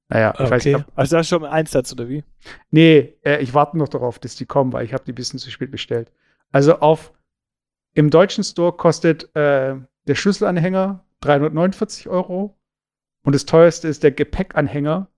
[0.08, 0.74] Naja, ich weiß Okay.
[0.76, 0.86] nicht.
[0.88, 2.24] ob- Also da ist schon ein Einsatz, oder wie?
[2.70, 5.38] Nee, äh, ich warte noch darauf, dass die kommen, weil ich habe die ein bisschen
[5.38, 6.10] zu spät bestellt.
[6.52, 7.12] Also auf
[7.94, 9.76] im deutschen Store kostet äh,
[10.07, 12.57] der Schlüsselanhänger 349 Euro
[13.24, 15.09] und das teuerste ist der Gepäckanhänger.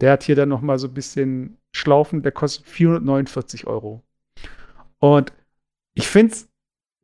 [0.00, 4.02] Der hat hier dann noch mal so ein bisschen Schlaufen, der kostet 449 Euro.
[4.98, 5.32] Und
[5.94, 6.48] ich finde es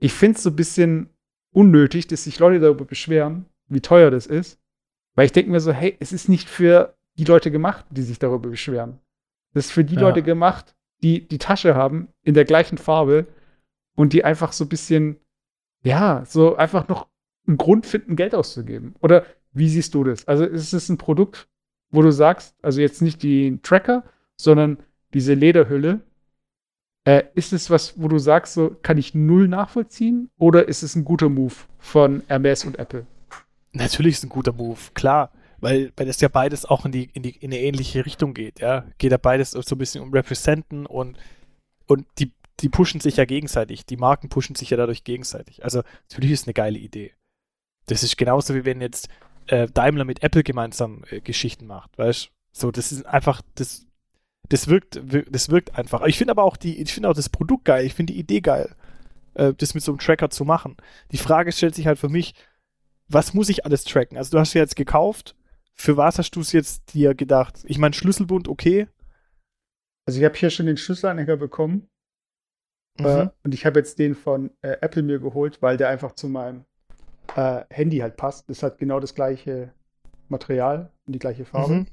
[0.00, 1.10] ich find's so ein bisschen
[1.52, 4.60] unnötig, dass sich Leute darüber beschweren, wie teuer das ist.
[5.16, 8.20] Weil ich denke mir so, hey, es ist nicht für die Leute gemacht, die sich
[8.20, 9.00] darüber beschweren.
[9.54, 10.02] Das ist für die Ja.
[10.02, 13.26] Leute gemacht, die die Tasche haben in der gleichen Farbe
[13.98, 15.16] und die einfach so ein bisschen,
[15.82, 17.08] ja, so einfach noch
[17.48, 18.94] einen Grund finden, Geld auszugeben.
[19.00, 20.28] Oder wie siehst du das?
[20.28, 21.48] Also ist es ein Produkt,
[21.90, 24.04] wo du sagst, also jetzt nicht den Tracker,
[24.36, 24.78] sondern
[25.14, 25.98] diese Lederhülle,
[27.06, 30.30] äh, ist es was, wo du sagst, so kann ich null nachvollziehen?
[30.38, 33.04] Oder ist es ein guter Move von Hermes und Apple?
[33.72, 35.32] Natürlich ist ein guter Move, klar.
[35.58, 38.60] Weil, weil das ja beides auch in die, in die in eine ähnliche Richtung geht,
[38.60, 38.84] ja.
[38.98, 41.18] Geht ja beides so ein bisschen um Representen und,
[41.86, 42.30] und die,
[42.60, 43.86] die pushen sich ja gegenseitig.
[43.86, 45.64] Die Marken pushen sich ja dadurch gegenseitig.
[45.64, 47.14] Also natürlich ist es eine geile Idee.
[47.86, 49.08] Das ist genauso wie wenn jetzt
[49.46, 53.86] äh, Daimler mit Apple gemeinsam äh, Geschichten macht, weißt So, das ist einfach, das,
[54.48, 56.02] das wirkt, wir- das wirkt einfach.
[56.06, 58.40] Ich finde aber auch die, ich finde auch das Produkt geil, ich finde die Idee
[58.40, 58.74] geil,
[59.34, 60.76] äh, das mit so einem Tracker zu machen.
[61.12, 62.34] Die Frage stellt sich halt für mich,
[63.08, 64.18] was muss ich alles tracken?
[64.18, 65.34] Also du hast ja jetzt gekauft,
[65.74, 67.60] für was hast du es jetzt dir gedacht?
[67.64, 68.88] Ich meine, Schlüsselbund, okay.
[70.06, 71.88] Also ich habe hier schon den Schlüsselanhänger bekommen
[72.98, 73.30] äh, Mhm.
[73.44, 76.64] und ich habe jetzt den von äh, Apple mir geholt, weil der einfach zu meinem
[77.36, 78.48] äh, Handy halt passt.
[78.48, 79.72] Das hat genau das gleiche
[80.28, 81.74] Material und die gleiche Farbe.
[81.74, 81.86] Mhm.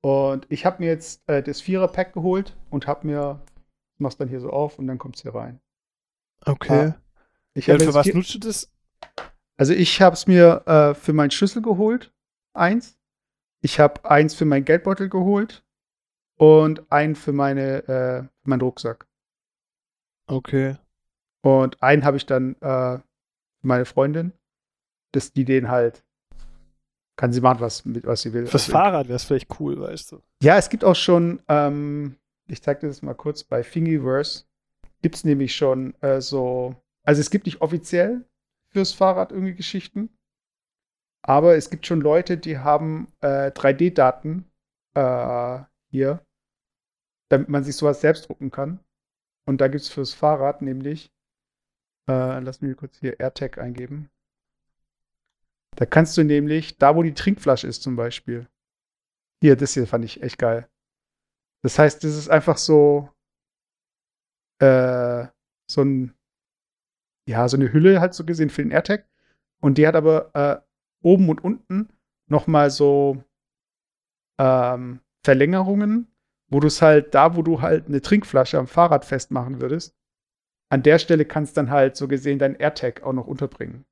[0.00, 3.40] Und ich habe mir jetzt äh, das Vierer-Pack geholt und habe mir,
[3.98, 5.60] mach's dann hier so auf und dann kommt's hier rein.
[6.46, 6.94] Okay.
[7.54, 8.70] Ich ja, hab für was nutzt du das?
[9.56, 12.12] Also ich habe es mir äh, für meinen Schlüssel geholt,
[12.54, 12.96] eins.
[13.60, 15.64] Ich habe eins für meinen Geldbeutel geholt
[16.36, 19.07] und einen für meine äh, für meinen Rucksack.
[20.28, 20.76] Okay.
[21.42, 22.98] Und einen habe ich dann äh,
[23.62, 24.32] meine Freundin,
[25.12, 26.04] dass die den halt
[27.16, 28.46] kann sie machen, was mit was sie will.
[28.46, 30.22] Fürs Also, Fahrrad wäre es vielleicht cool, weißt du.
[30.40, 34.44] Ja, es gibt auch schon, ähm, ich zeige dir das mal kurz, bei Thingiverse
[35.02, 38.24] gibt es nämlich schon äh, so, also es gibt nicht offiziell
[38.70, 40.10] fürs Fahrrad irgendwie Geschichten,
[41.22, 44.44] aber es gibt schon Leute, die haben äh, 3D-Daten
[44.94, 45.58] äh,
[45.90, 46.24] hier,
[47.30, 48.78] damit man sich sowas selbst drucken kann.
[49.48, 51.10] Und da gibt es fürs Fahrrad nämlich,
[52.06, 54.10] äh, lass mich kurz hier AirTag eingeben.
[55.74, 58.46] Da kannst du nämlich, da wo die Trinkflasche ist zum Beispiel,
[59.40, 60.68] hier, das hier fand ich echt geil.
[61.62, 63.08] Das heißt, das ist einfach so,
[64.58, 65.26] äh,
[65.66, 66.14] so ein,
[67.26, 69.08] ja, so eine Hülle halt so gesehen für den AirTag.
[69.62, 70.60] Und die hat aber äh,
[71.02, 71.88] oben und unten
[72.26, 73.24] nochmal so
[74.38, 76.12] ähm, Verlängerungen,
[76.48, 79.94] wo du es halt da, wo du halt eine Trinkflasche am Fahrrad festmachen würdest,
[80.70, 83.84] an der Stelle kannst dann halt so gesehen dein AirTag auch noch unterbringen.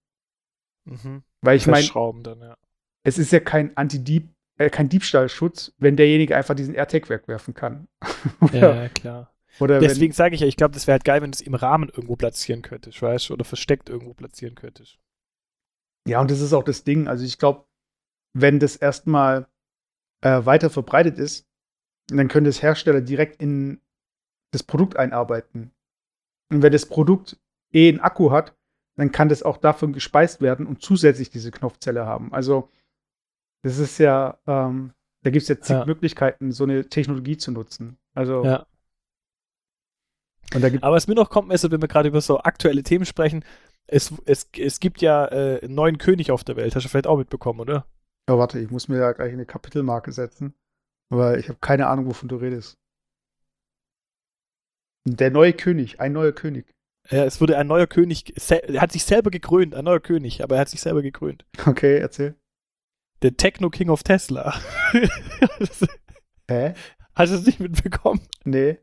[0.85, 1.23] Mhm.
[1.43, 2.57] Weil ich meine, ja.
[3.03, 7.89] es ist ja kein Anti-Dieb, äh, kein Diebstahlschutz, wenn derjenige einfach diesen AirTag wegwerfen kann.
[8.41, 9.35] oder, Ja, klar.
[9.59, 11.55] oder Deswegen sage ich ja, ich glaube, das wäre halt geil, wenn du es im
[11.55, 13.35] Rahmen irgendwo platzieren könntest, weißt du?
[13.35, 14.99] Oder versteckt irgendwo platzieren könntest.
[16.07, 17.09] ja, und das ist auch das Ding.
[17.09, 17.67] Also ich glaube,
[18.33, 19.47] wenn das erstmal
[20.21, 21.47] äh, weiter verbreitet ist,
[22.09, 23.81] dann können das Hersteller direkt in
[24.53, 25.73] das Produkt einarbeiten.
[26.51, 27.39] Und wenn das Produkt
[27.73, 28.55] eh einen Akku hat,
[28.97, 32.33] dann kann das auch davon gespeist werden und zusätzlich diese Knopfzelle haben.
[32.33, 32.71] Also
[33.63, 34.93] das ist ja, ähm,
[35.23, 35.85] da gibt es ja zig Ja.
[35.85, 37.99] Möglichkeiten, so eine Technologie zu nutzen.
[38.15, 38.67] Also Ja.
[40.55, 43.45] und Aber was mir noch kommt, ist, wenn wir gerade über so aktuelle Themen sprechen,
[43.89, 46.75] es, es, es gibt ja äh, einen neuen König auf der Welt.
[46.75, 47.87] Hast du vielleicht auch mitbekommen, oder?
[48.29, 50.55] oh, warte, ich muss mir da gleich eine Kapitelmarke setzen,
[51.11, 52.79] weil ich habe keine Ahnung, wovon du redest.
[55.05, 56.67] Der neue König, ein neuer König.
[57.11, 60.57] Ja, es wurde ein neuer König, er hat sich selber gekrönt, ein neuer König, aber
[60.57, 61.47] er hat sich selber gekrönt.
[61.65, 62.35] Okay, erzähl.
[63.23, 64.61] Der Techno King of Tesla.
[66.51, 66.75] Hä?
[67.15, 68.21] Hast du es nicht mitbekommen?
[68.45, 68.79] Nee.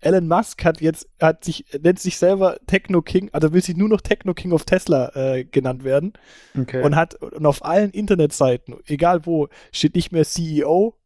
[0.00, 3.88] Elon Musk hat jetzt, hat sich, nennt sich selber Techno King, also will sich nur
[3.88, 6.12] noch Techno King of Tesla äh, genannt werden
[6.58, 6.82] Okay.
[6.82, 10.96] und hat und auf allen Internetseiten, egal wo, steht nicht mehr CEO,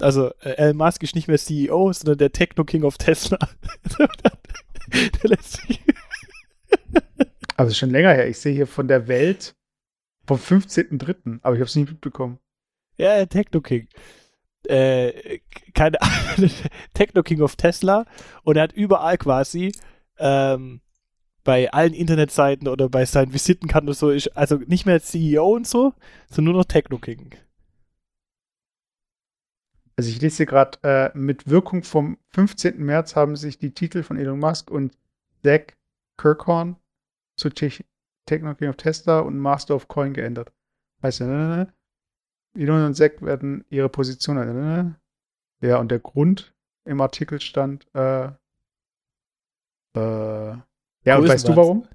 [0.00, 3.38] also äh, Elon Musk ist nicht mehr CEO, sondern der Techno King of Tesla.
[3.98, 5.80] der lässt sich,
[7.56, 8.28] Aber es ist schon länger her.
[8.28, 9.54] Ich sehe hier von der Welt
[10.26, 12.38] vom 15.03., aber ich habe es nicht mitbekommen.
[12.98, 13.88] ja, Techno King.
[14.68, 15.40] Äh,
[15.74, 15.98] keine
[16.94, 18.04] Techno King of Tesla
[18.42, 19.72] und er hat überall quasi
[20.18, 20.80] ähm,
[21.44, 25.66] bei allen Internetseiten oder bei seinen Visitenkarten und so ist also nicht mehr CEO und
[25.66, 25.94] so,
[26.28, 27.36] sondern nur noch Techno King.
[29.96, 32.84] Also ich lese hier gerade, äh, mit Wirkung vom 15.
[32.84, 34.92] März haben sich die Titel von Elon Musk und
[35.42, 35.74] Zach
[36.18, 36.76] Kirkhorn
[37.36, 37.70] zu Te
[38.26, 40.52] Technology of Tesla und Master of Coin geändert.
[41.02, 41.72] Heißt ja, ne, ne, ne.
[42.56, 45.00] Elon und Zach werden ihre Position, ne, ne, ne.
[45.60, 48.26] Ja, und der Grund im Artikel stand, äh,
[49.96, 50.56] äh,
[51.04, 51.88] ja, und weißt du warum?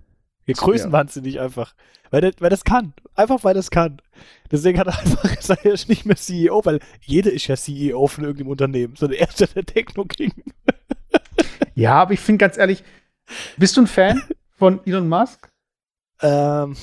[0.45, 1.76] Wir So, größenwahnsinnig einfach.
[2.10, 2.93] Weil, das, weil das kann.
[3.13, 4.02] Einfach weil das kann.
[4.52, 8.08] Deswegen hat er einfach gesagt, er ist nicht mehr CEO, weil jeder ist ja CEO
[8.08, 8.95] von irgendeinem Unternehmen.
[8.95, 10.34] Sondern er ist ja der Techno King.
[11.74, 12.84] Ja, aber ich finde ganz ehrlich,
[13.58, 14.21] bist du ein Fan
[14.58, 15.50] von Elon Musk?
[16.21, 16.76] Ähm,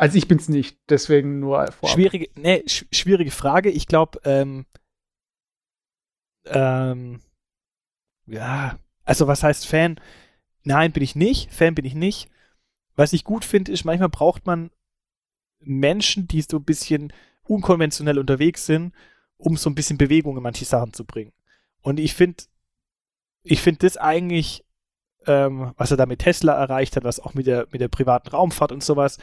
[0.00, 1.94] Also ich bin's nicht, deswegen nur vorab.
[1.94, 3.68] schwierige, nee, sch schwierige Frage.
[3.68, 4.64] Ich glaube, ähm,
[6.46, 7.20] ähm,
[8.24, 10.00] ja, also was heißt Fan?
[10.62, 11.52] Nein, bin ich nicht.
[11.52, 12.30] Fan bin ich nicht.
[12.96, 14.70] Was ich gut finde, ist, manchmal braucht man
[15.58, 18.94] Menschen, die so ein bisschen unkonventionell unterwegs sind,
[19.36, 21.34] um so ein bisschen Bewegung in manche Sachen zu bringen.
[21.82, 22.44] Und ich finde,
[23.42, 24.64] ich finde das eigentlich,
[25.26, 28.30] ähm, was er da mit Tesla erreicht hat, was auch mit der, mit der privaten
[28.30, 29.18] Raumfahrt und sowas,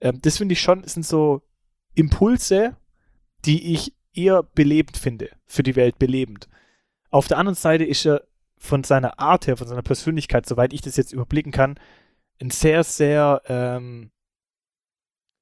[0.00, 1.42] ähm, das finde ich schon, sind so
[1.94, 2.76] Impulse,
[3.44, 6.48] die ich eher belebend finde, für die Welt belebend.
[7.10, 8.24] Auf der anderen Seite ist er
[8.58, 11.78] von seiner Art her, von seiner Persönlichkeit, soweit ich das jetzt überblicken kann,
[12.40, 14.10] ein sehr, sehr, ähm,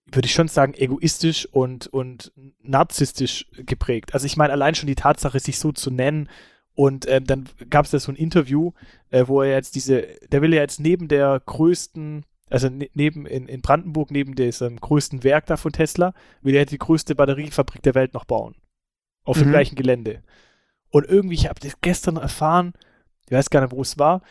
[0.07, 4.14] würde ich schon sagen, egoistisch und, und narzisstisch geprägt.
[4.14, 6.29] Also ich meine, allein schon die Tatsache, sich so zu nennen
[6.75, 8.73] und ähm, dann gab es da so ein Interview,
[9.11, 13.27] äh, wo er jetzt diese, der will ja jetzt neben der größten, also ne, neben
[13.27, 17.15] in, in Brandenburg, neben diesem größten Werk da von Tesla, will er jetzt die größte
[17.15, 18.55] Batteriefabrik der Welt noch bauen.
[19.25, 19.53] Auf dem Mhm.
[19.53, 20.23] gleichen Gelände.
[20.91, 22.73] Und irgendwie, ich habe das gestern erfahren,
[23.27, 24.23] ich weiß gar nicht, wo es war,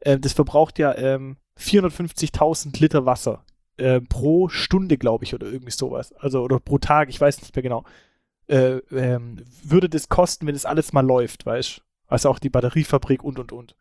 [0.00, 3.44] äh, das verbraucht ja ähm, 450.000 Liter Wasser
[3.76, 6.12] äh, pro Stunde, glaube ich, oder irgendwie sowas.
[6.14, 7.84] Also, oder pro Tag, ich weiß nicht mehr genau.
[8.48, 11.82] Äh, ähm, würde das kosten, wenn das alles mal läuft, weißt du?
[12.08, 13.76] Also auch die Batteriefabrik und und und.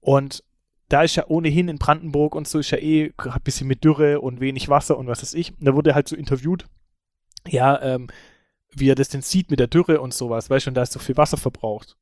[0.00, 0.44] Und
[0.88, 4.20] da ist ja ohnehin in Brandenburg und so ist ja eh ein bisschen mit Dürre
[4.20, 5.56] und wenig Wasser und was weiß ich.
[5.58, 6.64] Und da wurde halt so interviewt,
[7.46, 8.08] ja, ähm,
[8.70, 10.92] wie er das denn sieht mit der Dürre und sowas, weißt du, und da ist
[10.92, 11.96] so viel Wasser verbraucht.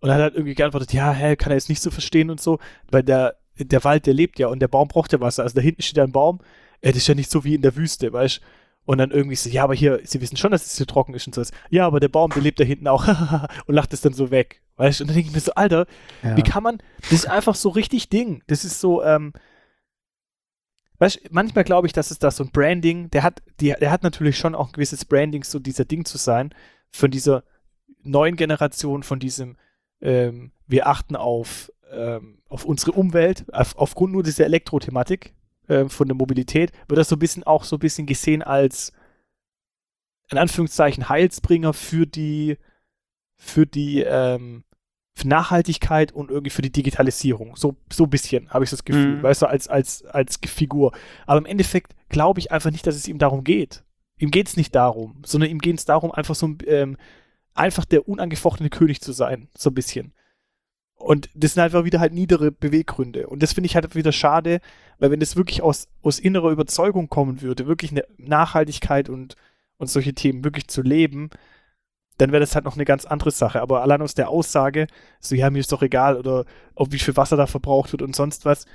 [0.00, 2.40] Und er hat halt irgendwie geantwortet, ja, hä, kann er jetzt nicht so verstehen und
[2.40, 2.58] so,
[2.90, 5.42] weil der, der Wald, der lebt ja und der Baum braucht ja Wasser.
[5.42, 6.40] Also da hinten steht ja ein Baum,
[6.80, 8.40] äh, das ist ja nicht so wie in der Wüste, weißt
[8.84, 11.26] Und dann irgendwie so, ja, aber hier, sie wissen schon, dass es hier trocken ist
[11.28, 11.42] und so.
[11.70, 13.06] Ja, aber der Baum, der lebt da hinten auch
[13.66, 14.60] und lacht es dann so weg.
[14.76, 15.04] Weißt du?
[15.04, 15.86] Und dann denke ich mir so, Alter,
[16.22, 16.36] Ja.
[16.36, 18.42] wie kann man, das ist einfach so richtig Ding.
[18.48, 19.32] Das ist so, ähm,
[20.98, 23.90] weißt du, manchmal glaube ich, dass es da so ein Branding, der hat, die, der
[23.92, 26.52] hat natürlich schon auch ein gewisses Branding, so dieser Ding zu sein,
[26.90, 27.44] von dieser
[28.02, 29.56] neuen Generation, von diesem,
[30.00, 35.34] ähm, wir achten auf, ähm, auf unsere Umwelt, auf, aufgrund nur dieser Elektrothematik
[35.72, 38.92] ähm, von der Mobilität, wird das so ein bisschen auch so ein bisschen gesehen als
[40.30, 42.56] in Anführungszeichen Heilsbringer für die,
[43.36, 44.64] für die, ähm,
[45.14, 47.54] für Nachhaltigkeit und irgendwie für die Digitalisierung.
[47.56, 49.22] So, so ein bisschen habe ich das Gefühl, Mhm.
[49.22, 50.92] weißt du, als, als, als Figur.
[51.26, 53.84] Aber im Endeffekt glaube ich einfach nicht, dass es ihm darum geht.
[54.18, 56.96] Ihm geht es nicht darum, sondern ihm geht es darum, einfach so ein, ähm,
[57.54, 60.14] einfach der unangefochtene König zu sein, so ein bisschen.
[61.02, 63.26] Und das sind einfach wieder halt niedere Beweggründe.
[63.26, 64.60] Und das finde ich halt wieder schade,
[65.00, 69.34] weil wenn das wirklich aus, aus innerer Überzeugung kommen würde, wirklich eine Nachhaltigkeit und,
[69.78, 71.30] und solche Themen wirklich zu leben,
[72.18, 73.60] dann wäre das halt noch eine ganz andere Sache.
[73.60, 74.86] Aber allein aus der Aussage,
[75.18, 76.44] so ja, mir ist doch egal, oder
[76.76, 78.66] ob wie viel Wasser da verbraucht wird und sonst was,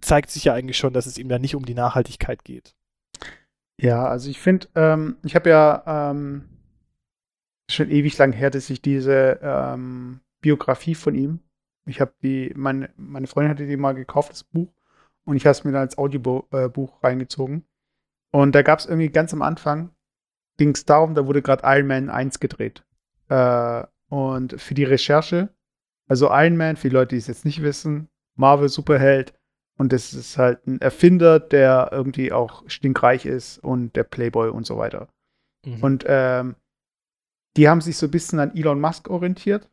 [0.00, 2.76] zeigt sich ja eigentlich schon, dass es ihm da nicht um die Nachhaltigkeit geht.
[3.80, 6.44] Ja, also ich finde, ähm, ich habe ja ähm,
[7.68, 11.40] schon ewig lang her, dass ich diese ähm, Biografie von ihm,
[11.86, 14.72] ich habe die, meine, meine Freundin hatte die mal gekauft, das Buch,
[15.24, 17.64] und ich habe es mir dann als Audiobuch äh, Buch reingezogen.
[18.32, 19.90] Und da gab es irgendwie ganz am Anfang,
[20.56, 22.84] ging es darum, da wurde gerade Iron Man 1 gedreht.
[23.28, 25.54] Äh, und für die Recherche,
[26.08, 29.34] also Iron Man, für die Leute, die es jetzt nicht wissen, Marvel Superheld,
[29.78, 34.66] und das ist halt ein Erfinder, der irgendwie auch stinkreich ist und der Playboy und
[34.66, 35.08] so weiter.
[35.64, 35.82] Mhm.
[35.82, 36.56] Und ähm,
[37.56, 39.68] die haben sich so ein bisschen an Elon Musk orientiert,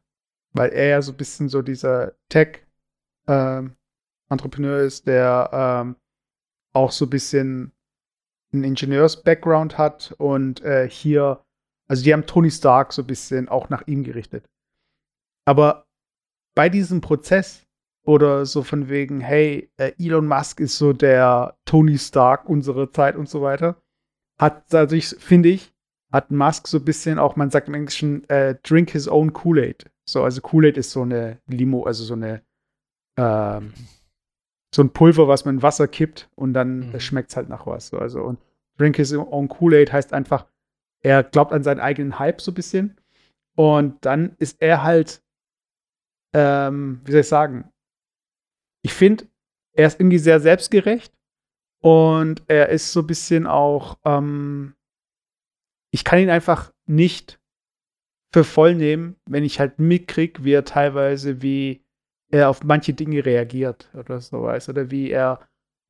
[0.53, 5.97] weil er ja so ein bisschen so dieser Tech-Entrepreneur ist, der ähm,
[6.73, 7.73] auch so ein bisschen
[8.51, 11.43] einen Ingenieurs-Background hat und äh, hier,
[11.87, 14.49] also die haben Tony Stark so ein bisschen auch nach ihm gerichtet.
[15.45, 15.85] Aber
[16.55, 17.67] bei diesem Prozess
[18.03, 23.15] oder so von wegen, hey, äh, Elon Musk ist so der Tony Stark unserer Zeit
[23.15, 23.81] und so weiter,
[24.39, 25.73] hat dadurch, finde ich,
[26.11, 29.85] hat Musk so ein bisschen auch, man sagt im Englischen, äh, drink his own Kool-Aid.
[30.11, 32.41] So, also Kool-Aid ist so eine Limo, also so eine,
[33.17, 33.73] ähm,
[34.73, 36.99] so ein Pulver, was man in Wasser kippt und dann Mhm.
[36.99, 37.87] schmeckt es halt nach was.
[37.87, 38.39] So, also, und
[38.77, 40.47] drink his own Kool-Aid heißt einfach,
[41.01, 42.95] er glaubt an seinen eigenen Hype so ein bisschen.
[43.55, 45.21] Und dann ist er halt,
[46.33, 47.71] ähm, wie soll ich sagen,
[48.83, 49.27] ich finde,
[49.73, 51.13] er ist irgendwie sehr selbstgerecht
[51.81, 54.75] und er ist so ein bisschen auch, ähm,
[55.91, 57.38] ich kann ihn einfach nicht
[58.31, 61.83] für voll nehmen, wenn ich halt mitkrieg, wie er teilweise, wie
[62.31, 65.39] er auf manche Dinge reagiert oder so weiß, oder wie er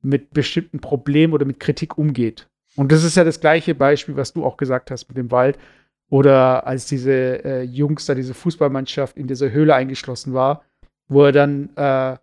[0.02, 2.48] mit bestimmten Problemen oder mit Kritik umgeht.
[2.76, 5.58] Und das ist ja das gleiche Beispiel, was du auch gesagt hast mit dem Wald.
[6.08, 10.64] Oder als diese äh, Jungs da, diese Fußballmannschaft in dieser Höhle eingeschlossen war,
[11.08, 12.16] wo er dann äh,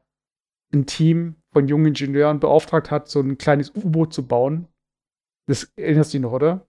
[0.73, 4.67] ein Team von jungen Ingenieuren beauftragt hat, so ein kleines U-Boot zu bauen.
[5.47, 6.66] Das erinnerst du dich noch, oder?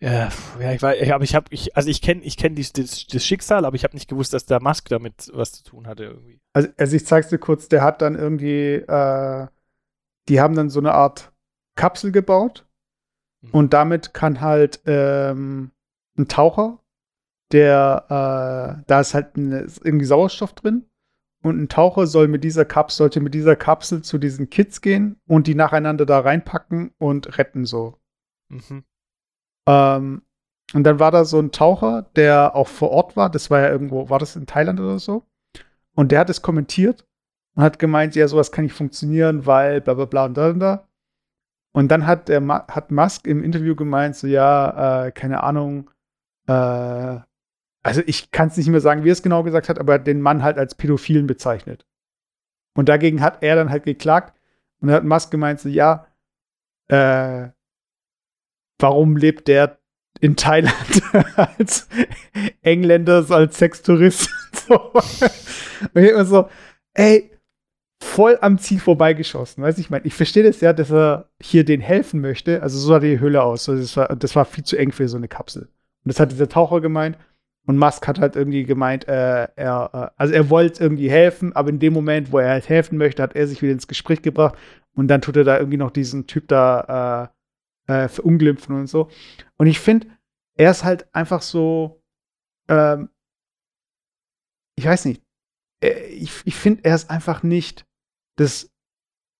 [0.00, 2.72] Ja, pf, ja, ich weiß, aber ich habe, ich, also ich kenne, ich kenne das,
[2.72, 6.04] das Schicksal, aber ich habe nicht gewusst, dass der Musk damit was zu tun hatte
[6.04, 6.40] irgendwie.
[6.52, 9.46] Also, also ich zeig's dir kurz, der hat dann irgendwie, äh,
[10.28, 11.32] die haben dann so eine Art
[11.76, 12.66] Kapsel gebaut
[13.42, 13.50] Mhm.
[13.52, 15.70] und damit kann halt ähm,
[16.18, 16.80] ein Taucher,
[17.52, 18.04] der,
[18.80, 20.86] äh, da ist halt eine, ist irgendwie Sauerstoff drin
[21.42, 25.20] und ein Taucher soll mit dieser Kapsel, sollte mit dieser Kapsel zu diesen Kids gehen
[25.26, 27.98] und die nacheinander da reinpacken und retten so.
[28.48, 28.84] Mhm.
[29.66, 30.22] Ähm,
[30.72, 33.30] und dann war da so ein Taucher, der auch vor Ort war.
[33.30, 35.24] Das war ja irgendwo, war das in Thailand oder so?
[35.94, 37.06] Und der hat es kommentiert
[37.54, 40.60] und hat gemeint, ja, sowas kann nicht funktionieren, weil bla bla bla und da und
[40.60, 40.88] da.
[41.72, 45.90] Und dann hat der Ma hat Musk im Interview gemeint, so ja, äh, keine Ahnung,
[46.46, 47.20] äh,
[47.82, 49.98] also ich kann es nicht mehr sagen, wie er es genau gesagt hat, aber er
[49.98, 51.86] den Mann halt als Pädophilen bezeichnet.
[52.74, 54.38] Und dagegen hat er dann halt geklagt
[54.80, 56.06] und dann hat Musk gemeint, so ja,
[56.88, 57.48] äh,
[58.84, 59.78] warum lebt der
[60.20, 61.02] in Thailand
[61.36, 61.88] als
[62.60, 64.28] Engländer, als Sextourist?
[64.68, 64.78] so.
[65.94, 66.50] Und ich immer so,
[66.92, 67.30] ey,
[67.98, 69.64] voll am Ziel vorbeigeschossen.
[69.64, 72.62] Weißt du, ich meine, ich verstehe das ja, dass er hier den helfen möchte.
[72.62, 73.64] Also so sah die Höhle aus.
[73.64, 75.62] Das, war, das war viel zu eng für so eine Kapsel.
[75.62, 77.16] Und das hat dieser Taucher gemeint.
[77.66, 81.70] Und Musk hat halt irgendwie gemeint, äh, er, äh, also er wollte irgendwie helfen, aber
[81.70, 84.56] in dem Moment, wo er halt helfen möchte, hat er sich wieder ins Gespräch gebracht.
[84.94, 87.32] Und dann tut er da irgendwie noch diesen Typ da
[87.86, 89.10] äh, verunglimpfen und so.
[89.56, 90.08] Und ich finde,
[90.56, 92.02] er ist halt einfach so,
[92.68, 93.10] ähm,
[94.76, 95.22] ich weiß nicht,
[95.82, 97.86] äh, ich, ich finde, er ist einfach nicht
[98.36, 98.70] das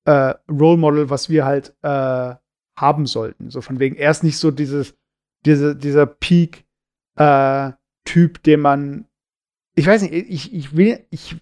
[0.07, 2.35] äh, Role Model, was wir halt äh,
[2.77, 3.51] haben sollten.
[3.51, 4.95] So von wegen, er ist nicht so dieses,
[5.45, 6.65] diese, dieser Peak,
[7.17, 7.73] äh,
[8.47, 9.09] den man,
[9.75, 11.37] ich weiß nicht, ich, ich will, ich,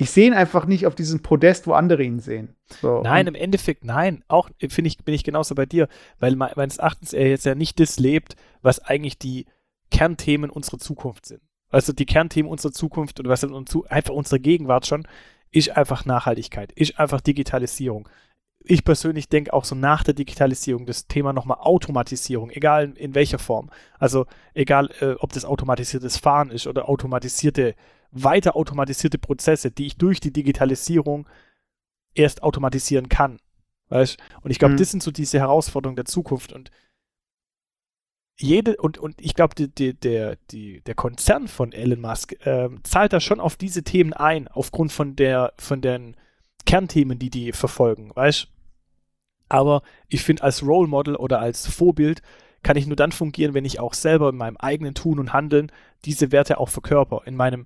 [0.00, 2.56] ich sehe ihn einfach nicht auf diesem Podest, wo andere ihn sehen.
[2.80, 4.24] So, Nein, und- im Endeffekt, nein.
[4.28, 5.88] Auch finde ich, bin ich genauso bei dir,
[6.18, 9.46] weil me meines Erachtens er jetzt ja nicht das lebt, was eigentlich die
[9.90, 11.42] Kernthemen unserer Zukunft sind.
[11.68, 15.06] Also die Kernthemen unserer Zukunft oder was einfach unsere Gegenwart schon,
[15.50, 18.08] ist einfach Nachhaltigkeit, ist einfach Digitalisierung.
[18.62, 23.38] Ich persönlich denke auch so nach der Digitalisierung das Thema nochmal Automatisierung, egal in, welcher
[23.38, 23.70] Form.
[23.98, 27.74] Also egal, äh, ob das automatisiertes Fahren ist oder automatisierte,
[28.12, 31.28] weiter automatisierte Prozesse, die ich durch die Digitalisierung
[32.14, 33.38] erst automatisieren kann.
[33.88, 34.18] Weißt?
[34.42, 34.78] Und ich glaube, Mhm.
[34.78, 36.52] das sind so diese Herausforderungen der Zukunft.
[36.52, 36.70] Und
[38.38, 42.80] jede, und, und ich glaube, die, die, der, die, der Konzern von Elon Musk ähm,
[42.84, 46.16] zahlt da schon auf diese Themen ein, aufgrund von der, von den
[46.66, 48.48] Kernthemen, die die verfolgen, weißt?
[49.48, 52.22] Aber ich finde, als Role Model oder als Vorbild
[52.62, 55.72] kann ich nur dann fungieren, wenn ich auch selber in meinem eigenen Tun und Handeln
[56.04, 57.64] diese Werte auch verkörper, in meinem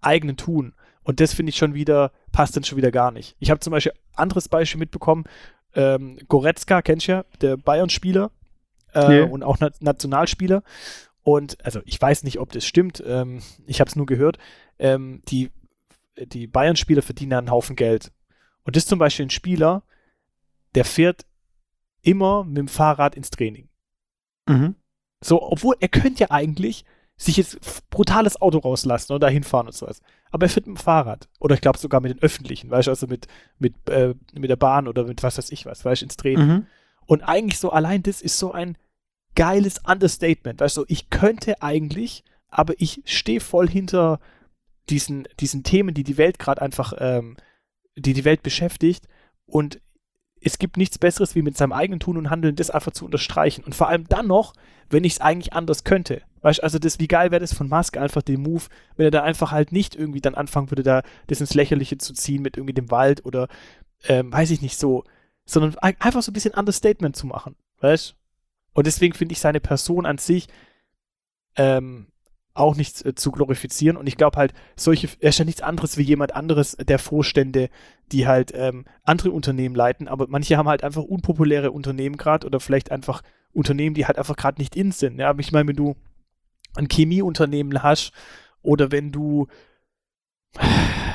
[0.00, 0.74] eigenen Tun.
[1.02, 3.36] Und das finde ich schon wieder, passt dann schon wieder gar nicht.
[3.38, 5.24] Ich habe zum Beispiel anderes Beispiel mitbekommen,
[5.74, 8.30] ähm, Goretzka, kennst du ja, der Bayern-Spieler
[8.94, 9.20] äh, Nee.
[9.22, 10.62] und auch Na Nationalspieler.
[11.22, 14.38] Und also ich weiß nicht, ob das stimmt, ähm, ich habe es nur gehört,
[14.78, 15.50] ähm, die,
[16.18, 18.12] die Bayern-Spieler verdienen einen Haufen Geld.
[18.64, 19.82] Und das ist zum Beispiel ein Spieler,
[20.74, 21.26] der fährt
[22.02, 23.68] immer mit dem Fahrrad ins Training.
[24.46, 24.74] Mhm.
[25.22, 26.84] So, obwohl er könnte ja eigentlich
[27.18, 30.00] sich jetzt brutales Auto rauslassen oder dahin fahren und sowas.
[30.30, 31.28] Aber er fährt mit dem Fahrrad.
[31.40, 33.26] Oder ich glaube sogar mit den öffentlichen, weißt du, also mit,
[33.58, 36.46] mit, äh, mit der Bahn oder mit was weiß ich was, weißt du, ins Training.
[36.46, 36.66] Mhm.
[37.06, 38.78] Und eigentlich so allein das ist so ein
[39.34, 40.60] geiles Understatement.
[40.60, 44.20] Weißt du, ich könnte eigentlich, aber ich stehe voll hinter
[44.88, 47.36] diesen, diesen Themen, die die Welt gerade einfach, ähm,
[47.96, 49.08] die die Welt beschäftigt.
[49.44, 49.80] Und
[50.40, 53.64] es gibt nichts Besseres, wie mit seinem eigenen Tun und Handeln das einfach zu unterstreichen.
[53.64, 54.54] Und vor allem dann noch,
[54.90, 56.22] wenn ich es eigentlich anders könnte.
[56.42, 58.64] Weißt du, also das, wie geil wäre das von Musk, einfach den Move,
[58.96, 62.12] wenn er da einfach halt nicht irgendwie dann anfangen würde, da das ins Lächerliche zu
[62.12, 63.48] ziehen mit irgendwie dem Wald oder,
[64.04, 65.04] ähm, weiß ich nicht, so,
[65.44, 68.14] sondern ein- einfach so ein bisschen Understatement zu machen, weißt
[68.74, 70.46] Und deswegen finde ich seine Person an sich
[71.56, 72.06] ähm,
[72.58, 73.96] auch nicht äh, zu glorifizieren.
[73.96, 77.70] Und ich glaube halt, solche, er ist ja nichts anderes wie jemand anderes der Vorstände,
[78.12, 82.60] die halt ähm, andere Unternehmen leiten, aber manche haben halt einfach unpopuläre Unternehmen gerade oder
[82.60, 85.18] vielleicht einfach Unternehmen, die halt einfach gerade nicht in sind.
[85.18, 85.96] Ja, aber ich meine, wenn du
[86.76, 88.12] ein Chemieunternehmen hast
[88.62, 89.48] oder wenn du,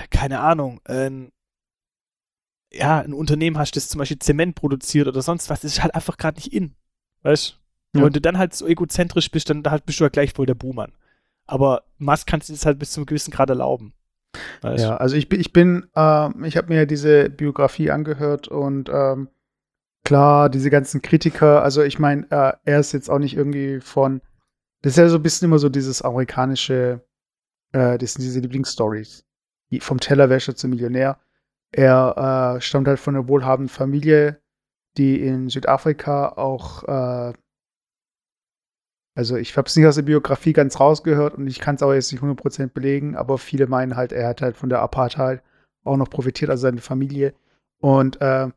[0.10, 1.32] keine Ahnung, ein
[2.76, 5.94] ja, ein Unternehmen hast, das zum Beispiel Zement produziert oder sonst was, das ist halt
[5.94, 6.74] einfach gerade nicht in.
[7.22, 7.60] Weißt
[7.94, 8.00] du?
[8.00, 8.06] Ja.
[8.06, 10.56] Wenn du dann halt so egozentrisch bist, dann halt bist du ja gleich wohl der
[10.56, 10.92] Buhmann.
[11.46, 13.94] Aber Musk du das halt bis zu einem gewissen Grad erlauben.
[14.62, 18.90] Weißt Ja, also ich bin, ich bin, ähm, ich habe mir diese Biografie angehört und
[18.90, 19.30] ähm,
[20.04, 24.22] klar, diese ganzen Kritiker, also ich meine, äh, er ist jetzt auch nicht irgendwie von,
[24.82, 27.02] das ist ja so ein bisschen immer so dieses amerikanische,
[27.74, 29.26] äh, das sind diese Lieblingsstories.
[29.72, 31.20] Die- Vom Tellerwäscher zum Millionär.
[31.72, 34.42] Er äh, stammt halt von einer wohlhabenden Familie,
[34.98, 37.34] die in Südafrika auch, äh,
[39.16, 41.94] also ich habe es nicht aus der Biografie ganz rausgehört und ich kann es auch
[41.94, 45.42] jetzt nicht 100% belegen, aber viele meinen halt, er hat halt von der Apartheid
[45.84, 47.34] auch noch profitiert, also seine Familie.
[47.80, 48.48] Und äh,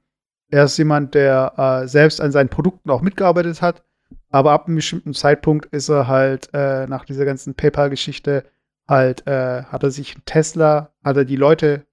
[0.51, 3.83] er ist jemand, der äh, selbst an seinen Produkten auch mitgearbeitet hat,
[4.31, 8.45] aber ab einem bestimmten Zeitpunkt ist er halt äh, nach dieser ganzen PayPal-Geschichte
[8.89, 11.87] halt, äh, hat er sich Tesla, hat er die Leute,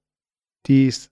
[0.67, 1.09] die es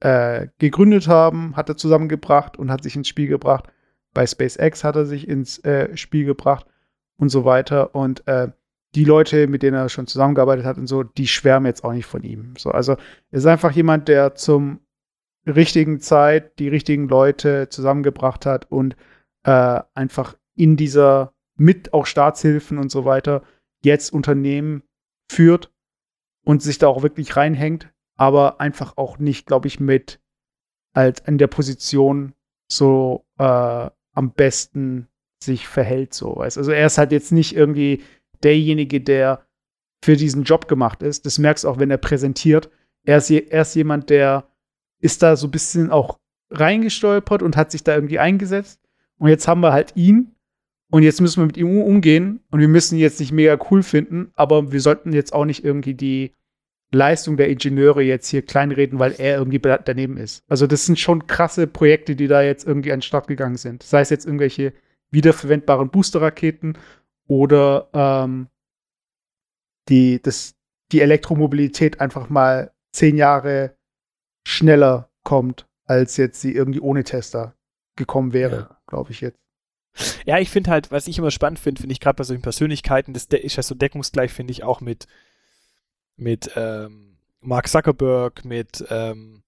[0.00, 3.64] äh, gegründet haben, hat er zusammengebracht und hat sich ins Spiel gebracht.
[4.12, 6.66] Bei SpaceX hat er sich ins äh, Spiel gebracht
[7.16, 7.94] und so weiter.
[7.94, 8.48] Und äh,
[8.94, 12.06] die Leute, mit denen er schon zusammengearbeitet hat und so, die schwärmen jetzt auch nicht
[12.06, 12.54] von ihm.
[12.58, 12.92] So, also
[13.30, 14.80] er ist einfach jemand, der zum
[15.46, 18.96] richtigen Zeit die richtigen Leute zusammengebracht hat und
[19.44, 23.42] äh, einfach in dieser mit auch Staatshilfen und so weiter
[23.82, 24.82] jetzt Unternehmen
[25.30, 25.72] führt
[26.44, 30.20] und sich da auch wirklich reinhängt, aber einfach auch nicht, glaube ich, mit
[30.92, 32.34] als in der Position
[32.68, 35.08] so äh, am besten
[35.42, 36.58] sich verhält, so weißt.
[36.58, 38.02] Also er ist halt jetzt nicht irgendwie
[38.42, 39.44] derjenige, der
[40.02, 41.26] für diesen Job gemacht ist.
[41.26, 42.70] Das merkst du auch, wenn er präsentiert.
[43.04, 44.48] Er ist, je, er ist jemand, der
[45.00, 46.18] ist da so ein bisschen auch
[46.50, 48.80] reingestolpert und hat sich da irgendwie eingesetzt.
[49.18, 50.34] Und jetzt haben wir halt ihn.
[50.90, 52.40] Und jetzt müssen wir mit ihm umgehen.
[52.50, 55.64] Und wir müssen ihn jetzt nicht mega cool finden, aber wir sollten jetzt auch nicht
[55.64, 56.34] irgendwie die
[56.92, 60.42] Leistung der Ingenieure jetzt hier kleinreden, weil er irgendwie da- daneben ist.
[60.48, 63.82] Also das sind schon krasse Projekte, die da jetzt irgendwie an den Start gegangen sind.
[63.82, 64.72] Sei es jetzt irgendwelche
[65.12, 66.76] wiederverwendbaren Boosterraketen
[67.28, 68.48] oder ähm,
[69.88, 70.54] die, das,
[70.92, 73.76] die Elektromobilität einfach mal zehn Jahre
[74.46, 77.54] schneller kommt, als jetzt sie irgendwie ohne Tester
[77.96, 78.56] gekommen wäre.
[78.56, 78.80] Ja.
[78.86, 79.38] glaube ich jetzt.
[80.24, 83.12] Ja, ich finde halt, was ich immer spannend finde, finde ich gerade bei solchen Persönlichkeiten,
[83.12, 85.06] das ist ja so deckungsgleich, finde ich, auch mit,
[86.16, 89.42] mit ähm, Mark Zuckerberg, mit, ähm,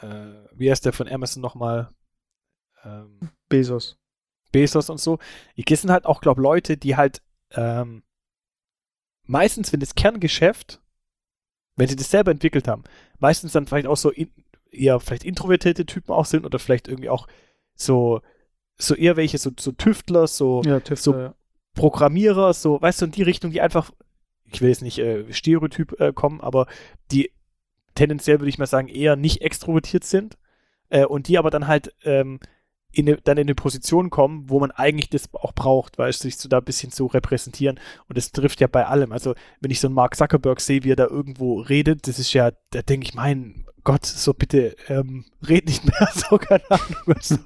[0.00, 0.06] äh,
[0.52, 1.90] wie heißt der von Amazon nochmal?
[2.84, 3.18] Ähm,
[3.48, 3.98] Bezos.
[4.52, 5.18] Bezos und so.
[5.56, 7.22] Das sind halt auch, glaube Leute, die halt
[7.52, 8.02] ähm,
[9.24, 10.80] meistens, wenn das Kerngeschäft,
[11.76, 12.84] wenn sie das selber entwickelt haben,
[13.18, 14.30] meistens dann vielleicht auch so in,
[14.70, 17.26] eher vielleicht introvertierte Typen auch sind oder vielleicht irgendwie auch
[17.74, 18.20] so,
[18.78, 21.34] so eher welche, so, so Tüftler, so Ja, TÜV, so- ja.
[21.74, 23.92] Programmierer, so, weißt du, in die Richtung, die einfach,
[24.52, 26.66] ich will jetzt nicht äh, Stereotyp äh, kommen, aber
[27.10, 27.30] die
[27.94, 30.38] tendenziell, würde ich mal sagen, eher nicht extrovertiert sind
[30.88, 32.40] äh, und die aber dann halt ähm,
[32.92, 36.22] in eine, dann in eine Position kommen, wo man eigentlich das auch braucht, weißt du,
[36.22, 37.78] sich so da ein bisschen zu repräsentieren.
[38.08, 39.12] Und das trifft ja bei allem.
[39.12, 42.32] Also, wenn ich so einen Mark Zuckerberg sehe, wie er da irgendwo redet, das ist
[42.32, 47.16] ja, da denke ich, mein Gott, so bitte, ähm, red nicht mehr, so, keine Ahnung.
[47.20, 47.38] So,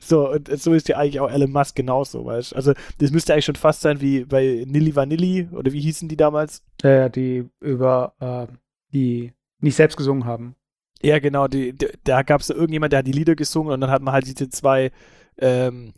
[0.00, 2.54] so, und so ist ja eigentlich auch Elon Musk genauso, weißt.
[2.54, 6.16] Also, das müsste eigentlich schon fast sein wie bei Nilly Vanilli, oder wie hießen die
[6.16, 6.62] damals?
[6.82, 8.52] Ja, die über äh,
[8.92, 10.54] die nicht selbst gesungen haben.
[11.02, 13.90] Ja, genau, die, die, da gab es irgendjemand, der hat die Lieder gesungen und dann
[13.90, 14.90] hat man halt diese zwei
[15.38, 15.94] ähm,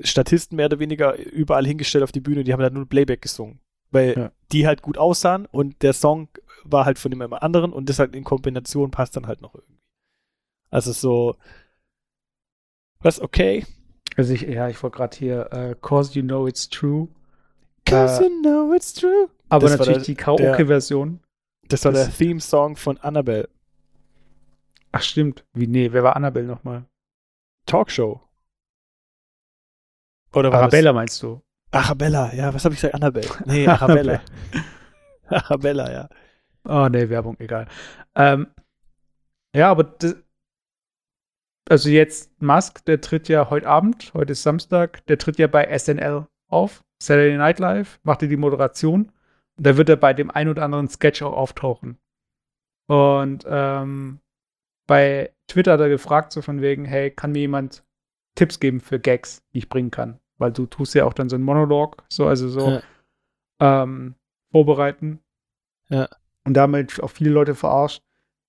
[0.00, 3.60] Statisten mehr oder weniger überall hingestellt auf die Bühne, die haben dann nur Playback gesungen.
[3.90, 4.32] Weil Ja.
[4.52, 6.28] die halt gut aussahen und der Song
[6.64, 9.80] war halt von dem anderen und das halt in Kombination passt dann halt noch irgendwie.
[10.70, 11.36] Also so,
[13.00, 13.64] was okay?
[14.16, 17.08] Also ich, ja, ich wollte gerade hier, äh, Cause You Know It's True.
[17.86, 19.28] Cause Äh, you know it's true.
[19.48, 21.20] Aber Das natürlich der- die Karaoke-Version.
[21.68, 23.48] Das war der das- Theme-Song von Annabelle.
[24.98, 25.44] Ach stimmt.
[25.52, 26.84] Wie, nee, wer war Annabelle nochmal?
[27.66, 28.20] Talkshow.
[30.34, 31.40] Oder war Arabella meinst du?
[31.70, 31.84] Das?
[31.84, 32.94] Arabella, ja, was habe ich gesagt?
[32.94, 33.28] Annabelle.
[33.46, 34.20] Nee, Arabella.
[35.28, 36.08] Arabella, ja.
[36.64, 37.68] Oh, nee, Werbung, egal.
[38.14, 38.48] Ähm,
[39.54, 40.16] ja, aber das,
[41.68, 45.78] also jetzt Musk, der tritt ja heute Abend, heute ist Samstag, der tritt ja bei
[45.78, 49.12] SNL auf, Saturday Night Live, macht er die Moderation
[49.58, 51.98] da wird er bei dem ein oder anderen Sketch auch auftauchen.
[52.86, 54.20] Und ähm,
[54.88, 57.84] bei Twitter hat er gefragt, so von wegen, hey, kann mir jemand
[58.34, 60.18] Tipps geben für Gags, die ich bringen kann?
[60.38, 62.80] Weil du tust ja auch dann so einen Monolog, so, also so
[63.60, 64.14] ähm,
[64.50, 65.20] vorbereiten.
[65.88, 66.08] Ja.
[66.44, 68.02] Und damit auch viele Leute verarscht.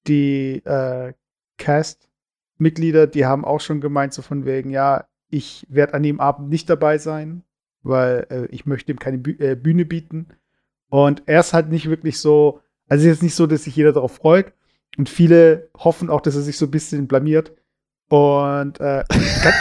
[0.08, 1.14] Die äh,
[1.58, 6.50] Cast-Mitglieder, die haben auch schon gemeint, so von wegen, ja, ich werde an dem Abend
[6.50, 7.44] nicht dabei sein,
[7.84, 10.28] weil äh, ich möchte ihm keine Büh äh, Bühne bieten.
[10.88, 13.76] Und er ist halt nicht wirklich so, also es ist jetzt nicht so, dass sich
[13.76, 14.54] jeder darauf freut.
[14.98, 17.54] Und viele hoffen auch, dass er sich so ein bisschen blamiert.
[18.10, 19.56] Und äh, ganz,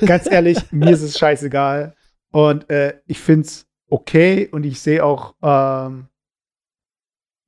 [0.06, 1.94] ganz ehrlich, mir ist es scheißegal.
[2.30, 6.08] Und äh, ich finde es okay und ich sehe auch ähm,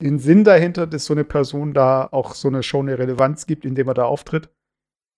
[0.00, 3.64] den Sinn dahinter, dass so eine Person da auch so eine Show eine Relevanz gibt,
[3.64, 4.50] indem er da auftritt.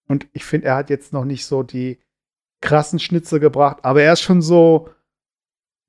[0.08, 2.00] Und ich finde, er hat jetzt noch nicht so die
[2.60, 4.88] krassen Schnitzer gebracht, aber er ist schon so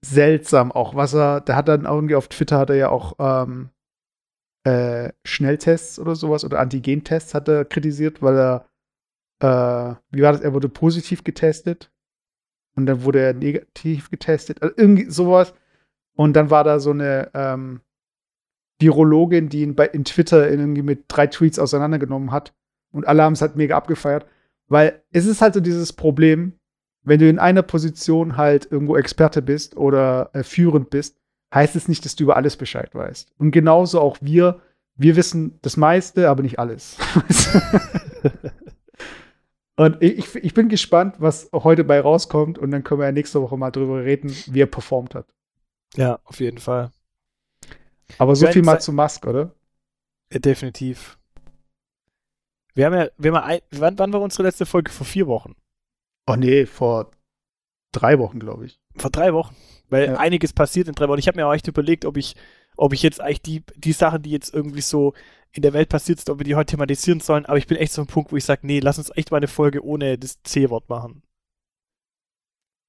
[0.01, 3.69] seltsam auch, was er, der hat dann irgendwie auf Twitter hat er ja auch ähm,
[4.63, 8.65] äh, Schnelltests oder sowas oder Antigentests hat er kritisiert, weil er,
[9.39, 11.91] äh, wie war das, er wurde positiv getestet
[12.75, 15.53] und dann wurde er negativ getestet, also irgendwie sowas.
[16.15, 17.81] Und dann war da so eine ähm,
[18.79, 22.53] Virologin, die ihn bei, in Twitter irgendwie mit drei Tweets auseinandergenommen hat.
[22.91, 24.27] Und alle haben es halt mega abgefeiert.
[24.67, 26.53] Weil es ist halt so dieses Problem,
[27.03, 31.19] wenn du in einer Position halt irgendwo Experte bist oder äh, führend bist,
[31.53, 33.33] heißt es nicht, dass du über alles Bescheid weißt.
[33.37, 34.61] Und genauso auch wir,
[34.95, 36.97] wir wissen das meiste, aber nicht alles.
[39.75, 42.57] und ich, ich bin gespannt, was heute bei rauskommt.
[42.57, 45.27] Und dann können wir ja nächste Woche mal drüber reden, wie er performt hat.
[45.95, 46.91] Ja, auf jeden Fall.
[48.17, 49.51] Aber so viel mal zu Musk, oder?
[50.31, 51.17] Definitiv.
[52.73, 54.91] Wir haben ja, wir haben ja ein, wann, wann war unsere letzte Folge?
[54.91, 55.55] Vor vier Wochen.
[56.25, 57.11] Oh nee, vor
[57.91, 58.79] drei Wochen, glaube ich.
[58.95, 59.55] Vor drei Wochen.
[59.93, 60.15] Weil Ja.
[60.17, 61.19] einiges passiert in drei Wochen.
[61.19, 62.35] Ich habe mir auch echt überlegt, ob ich,
[62.75, 65.13] ob ich jetzt eigentlich die, die Sachen, die jetzt irgendwie so
[65.51, 67.45] in der Welt passiert sind, ob wir die heute thematisieren sollen.
[67.45, 69.37] Aber ich bin echt so ein Punkt, wo ich sage, nee, lass uns echt mal
[69.37, 71.21] eine Folge ohne das C-Wort machen.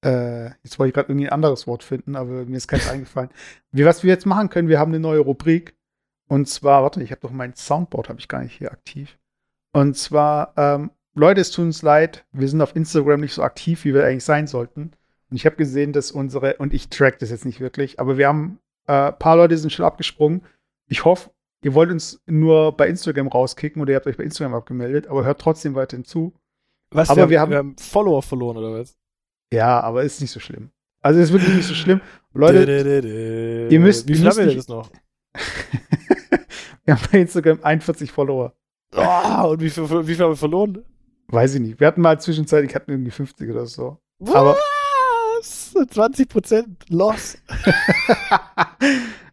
[0.03, 3.29] Äh, jetzt wollte ich gerade irgendwie ein anderes Wort finden, aber mir ist keins eingefallen.
[3.71, 5.75] Wie, was wir jetzt machen können, wir haben eine neue Rubrik.
[6.27, 9.17] Und zwar, warte, ich habe doch mein Soundboard, habe ich gar nicht hier aktiv.
[9.73, 13.85] Und zwar, ähm, Leute, es tut uns leid, wir sind auf Instagram nicht so aktiv,
[13.85, 14.91] wie wir eigentlich sein sollten.
[15.29, 18.27] Und ich habe gesehen, dass unsere, und ich track das jetzt nicht wirklich, aber wir
[18.27, 20.43] haben, äh, ein paar Leute sind schon abgesprungen.
[20.87, 21.31] Ich hoffe,
[21.63, 25.25] ihr wollt uns nur bei Instagram rauskicken oder ihr habt euch bei Instagram abgemeldet, aber
[25.25, 26.33] hört trotzdem weiterhin zu.
[26.91, 27.09] Was?
[27.09, 28.95] Aber wir, haben, wir haben- Follower verloren, oder was?
[29.51, 30.69] Ja, aber ist nicht so schlimm.
[31.01, 32.01] Also ist wirklich nicht so schlimm.
[32.33, 32.63] Leute,
[33.71, 34.89] ihr müsst- Wie viel haben wir noch?
[36.85, 38.53] wir haben bei Instagram 41 Follower.
[38.95, 40.83] Oh, und wie viel, wie viel haben wir verloren?
[41.27, 41.79] Weiß ich nicht.
[41.79, 43.97] Wir hatten mal zwischenzeitlich, hatten irgendwie 50 oder so.
[44.33, 44.57] Aber-
[45.45, 45.75] Was?
[45.75, 47.37] 20% Loss.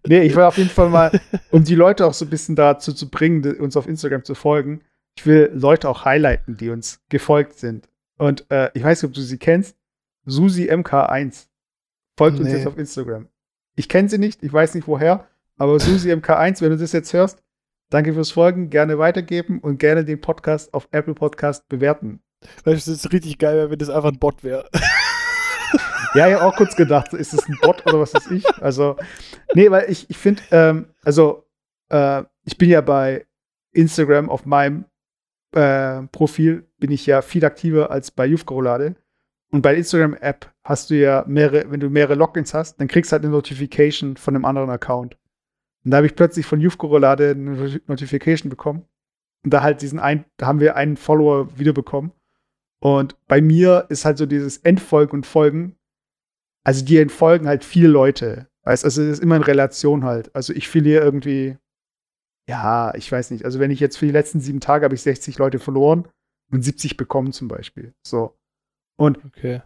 [0.06, 2.92] nee, ich will auf jeden Fall mal, um die Leute auch so ein bisschen dazu
[2.92, 4.82] zu bringen, uns auf Instagram zu folgen.
[5.16, 7.88] Ich will Leute auch highlighten, die uns gefolgt sind.
[8.18, 9.76] Und äh, ich weiß nicht, ob du sie kennst.
[10.26, 11.46] Susi MK1
[12.16, 12.56] folgt uns Nee.
[12.56, 13.28] jetzt auf Instagram.
[13.74, 15.26] Ich kenne sie nicht, ich weiß nicht woher,
[15.58, 17.42] aber Susi MK1, wenn du das jetzt hörst,
[17.90, 22.20] danke fürs Folgen, gerne weitergeben und gerne den Podcast auf Apple Podcast bewerten.
[22.64, 24.68] Das ist richtig geil, wenn das einfach ein Bot wäre.
[26.14, 28.44] Ja, ich habe auch kurz gedacht, ist es ein Bot oder was weiß ich?
[28.62, 28.96] Also,
[29.54, 31.46] nee, weil ich, ich finde, ähm, also,
[31.88, 33.26] äh, ich bin ja bei
[33.72, 34.84] Instagram auf meinem
[35.54, 38.94] äh, Profil, bin ich ja viel aktiver als bei Jufkorolade.
[39.52, 43.14] Und bei Instagram-App hast du ja mehrere, wenn du mehrere Logins hast, dann kriegst du
[43.14, 45.16] halt eine Notification von einem anderen Account.
[45.84, 48.84] Und da habe ich plötzlich von Jufkorolade eine Not- Notification bekommen.
[49.44, 52.12] Und da halt diesen ein, da haben wir einen Follower wiederbekommen.
[52.82, 55.76] Und bei mir ist halt so dieses Entfolgen und Folgen,
[56.64, 58.48] also die entfolgen halt viele Leute.
[58.64, 60.34] Weißt also es ist immer in Relation halt.
[60.34, 61.56] Also ich verliere irgendwie,
[62.48, 63.44] ja, ich weiß nicht.
[63.44, 66.08] Also wenn ich jetzt für die letzten sieben Tage habe ich 60 Leute verloren
[66.50, 67.94] und 70 bekommen zum Beispiel.
[68.04, 68.34] So.
[68.96, 69.62] Und Okay.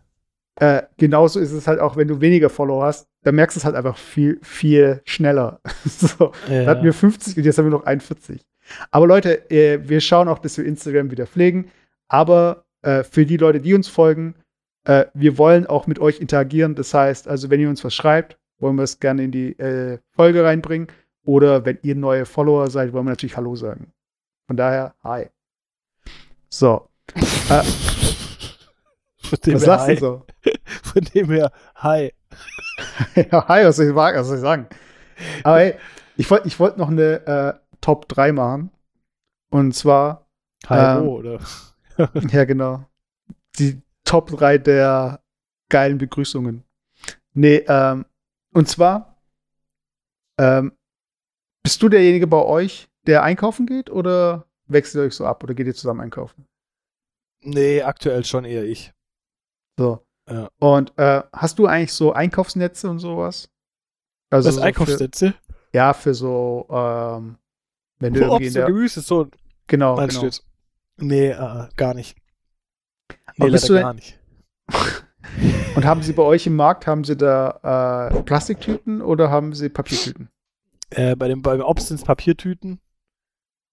[0.60, 3.64] äh, genauso ist es halt auch, wenn du weniger Follower hast, dann merkst du es
[3.64, 5.60] halt einfach viel, viel schneller.
[5.86, 6.32] so.
[6.48, 8.42] Da hatten wir 50 und jetzt haben wir noch 41.
[8.90, 11.70] Aber Leute, äh, wir schauen auch, dass wir Instagram wieder pflegen.
[12.08, 14.34] Aber äh, für die Leute, die uns folgen,
[14.84, 16.74] äh, wir wollen auch mit euch interagieren.
[16.74, 19.99] Das heißt, also wenn ihr uns was schreibt, wollen wir es gerne in die äh,
[20.12, 20.89] Folge reinbringen.
[21.24, 23.93] Oder wenn ihr neue Follower seid, wollen wir natürlich Hallo sagen.
[24.47, 25.26] Von daher, hi.
[26.49, 26.89] So.
[27.14, 27.62] äh,
[29.18, 30.26] Von dem was sagst du so?
[30.84, 32.12] Von dem her, hi.
[33.16, 34.18] ja, hi, was soll ich, sagen?
[34.18, 34.66] was soll ich sagen?
[35.43, 35.74] Aber hey,
[36.16, 38.70] ich wollte ich wollt noch eine äh, Top 3 machen.
[39.51, 40.26] Und zwar,
[40.68, 41.41] Hi, Ähm, wo, oder?
[42.30, 42.84] ja genau,
[43.59, 45.22] die Top 3 der
[45.68, 46.64] geilen Begrüßungen.
[47.34, 48.07] Nee, ähm,
[48.53, 49.20] und zwar,
[50.38, 50.72] ähm,
[51.62, 55.55] bist du derjenige bei euch, der einkaufen geht oder wechselt ihr euch so ab oder
[55.55, 56.47] geht ihr zusammen einkaufen?
[57.40, 58.92] Nee, aktuell schon eher ich.
[59.78, 60.07] So.
[60.28, 60.49] Ja.
[60.59, 63.49] Und äh, hast du eigentlich so Einkaufsnetze und sowas?
[64.30, 65.34] Also Was so für, Einkaufssätze?
[65.72, 67.38] ja, für so, ähm,
[67.99, 69.28] wenn du Wo irgendwie in der, Gemüse, so
[69.66, 70.30] genau, genau.
[70.99, 72.16] Nee, äh, gar nicht.
[73.36, 74.18] Nee, bist du gar nicht.
[75.76, 79.68] Und haben sie bei euch im Markt, haben sie da äh, Plastiktüten oder haben sie
[79.68, 80.30] Papiertüten?
[80.90, 82.80] Äh, bei dem beim Obst sind es Papiertüten.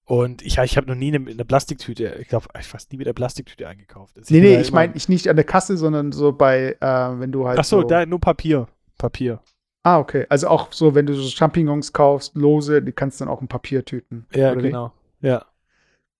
[0.06, 3.08] Und ich, ich habe noch nie eine, eine Plastiktüte, ich glaube, ich fast nie mit
[3.08, 4.18] der Plastiktüte eingekauft.
[4.18, 7.32] Also Nee, nee, ich meine ich nicht an der Kasse, sondern so bei, äh, wenn
[7.32, 7.58] du halt.
[7.58, 8.68] Ach so, so da nur Papier.
[8.98, 9.42] Papier.
[9.84, 10.26] Ah, okay.
[10.30, 13.48] Also auch so, wenn du so Champignons kaufst, lose, die kannst du dann auch in
[13.48, 14.26] Papiertüten.
[14.34, 14.92] Ja, genau.
[15.22, 15.46] Ja.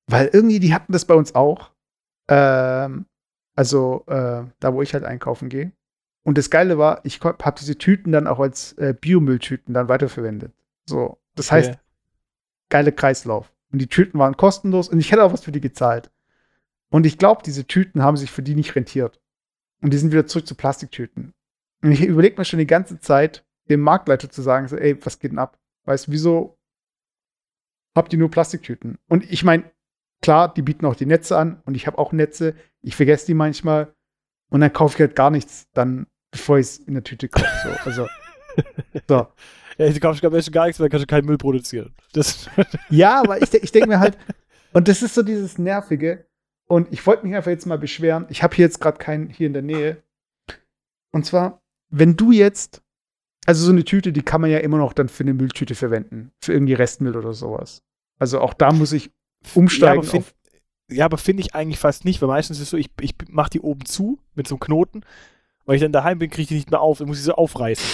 [0.08, 1.72] Weil irgendwie, die hatten das bei uns auch.
[2.28, 3.06] Ähm,
[3.56, 5.72] also, äh, da wo ich halt einkaufen gehe.
[6.24, 10.54] Und das Geile war, ich habe diese Tüten dann auch als äh, Biomülltüten dann weiterverwendet.
[10.86, 11.20] So.
[11.36, 11.56] Das Okay.
[11.56, 11.80] heißt,
[12.70, 13.52] geile Kreislauf.
[13.72, 16.12] Und die Tüten waren kostenlos und ich hätte auch was für die gezahlt.
[16.90, 19.20] Und ich glaube, diese Tüten haben sich für die nicht rentiert.
[19.82, 21.34] Und die sind wieder zurück zu Plastiktüten.
[21.82, 25.20] Und ich überlege mir schon die ganze Zeit, dem Marktleiter zu sagen, so, ey, was
[25.20, 25.58] geht denn ab?
[25.86, 26.58] Weißt du, wieso
[27.96, 28.98] habt ihr nur Plastiktüten?
[29.10, 29.64] Und ich meine,
[30.24, 32.56] klar, die bieten auch die Netze an und ich habe auch Netze.
[32.82, 33.94] Ich vergesse die manchmal
[34.50, 37.48] und dann kaufe ich halt gar nichts, dann, bevor ich es in der Tüte kaufe.
[37.64, 37.90] So.
[37.90, 38.08] Also,
[39.08, 39.28] so.
[39.78, 41.94] Ja, du kaufst am besten gar nichts, weil dann kannst du keinen Müll produzieren.
[42.14, 42.50] Das,
[42.90, 44.18] Ja, aber ich, ich denke mir halt,
[44.72, 46.26] und das ist so dieses Nervige.
[46.68, 48.26] Und ich wollte mich einfach jetzt mal beschweren.
[48.30, 50.02] Ich habe hier jetzt gerade keinen hier in der Nähe.
[51.12, 52.82] Und zwar, wenn du jetzt,
[53.46, 56.32] also so eine Tüte, die kann man ja immer noch dann für eine Mülltüte verwenden.
[56.42, 57.84] Für irgendwie Restmüll oder sowas.
[58.20, 59.12] Also auch da muss ich
[59.54, 60.04] umsteigen.
[60.04, 60.36] Ja, aber auf,
[60.90, 63.50] ja, aber finde ich eigentlich fast nicht, weil meistens ist es so, ich, ich mache
[63.52, 65.02] die oben zu mit so einem Knoten.
[65.66, 66.98] Weil ich dann daheim bin, kriege ich die nicht mehr auf.
[66.98, 67.86] Dann muss ich sie aufreißen.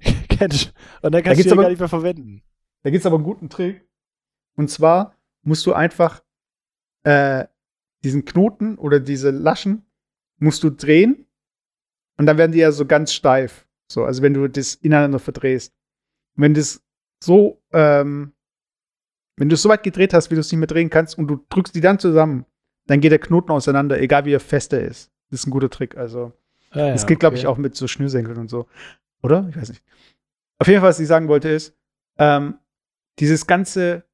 [0.28, 1.06] Kennst du?
[1.06, 2.42] Und dann kannst du gibt's die aber- gar nicht mehr verwenden.
[2.82, 3.86] Da gibt es aber einen guten Trick.
[4.56, 6.22] Und zwar musst du einfach
[7.02, 7.44] äh,
[8.02, 9.84] diesen Knoten oder diese Laschen
[10.38, 11.26] musst du drehen
[12.16, 13.66] und dann werden die ja so ganz steif.
[13.90, 15.72] So, also wenn du das ineinander verdrehst.
[16.36, 16.82] Und wenn das
[17.22, 18.32] so, ähm,
[19.36, 21.28] wenn du es so weit gedreht hast, wie du es nicht mehr drehen kannst und
[21.28, 22.46] du drückst die dann zusammen,
[22.86, 25.10] dann geht der Knoten auseinander, egal wie er fester ist.
[25.30, 25.96] Das ist ein guter Trick.
[25.96, 26.32] Also,
[26.70, 27.40] Ah, das ja, geht, glaube okay.
[27.42, 28.66] ich, auch mit so Schnürsenkeln und so.
[29.22, 29.46] Oder?
[29.50, 29.82] Ich weiß nicht.
[30.58, 31.74] Auf jeden Fall, was ich sagen wollte, ist,
[32.18, 32.58] ähm,
[33.18, 34.04] dieses ganze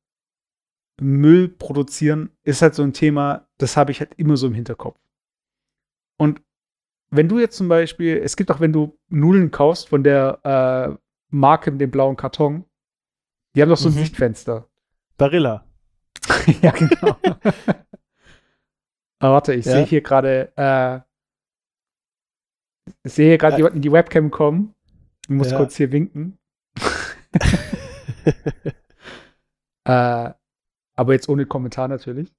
[1.00, 4.98] Müll produzieren ist halt so ein Thema, das habe ich halt immer so im Hinterkopf.
[6.18, 6.40] Und
[7.10, 10.96] wenn du jetzt zum Beispiel, es gibt auch, wenn du Nudeln kaufst von der äh,
[11.30, 12.64] Marke mit dem blauen Karton,
[13.54, 13.98] die haben doch so ein Mhm.
[13.98, 14.68] Sichtfenster.
[15.16, 15.64] Barilla.
[16.62, 17.16] ja, genau.
[19.18, 19.72] Ah, warte, ich Ja?
[19.72, 21.00] sehe hier gerade, äh,
[23.04, 23.58] ich sehe hier gerade Äh.
[23.58, 24.74] jemanden in die Webcam kommen.
[25.24, 25.56] Ich muss Ja.
[25.58, 26.38] kurz hier winken.
[29.84, 30.32] Äh,
[30.94, 32.32] aber jetzt ohne Kommentar natürlich.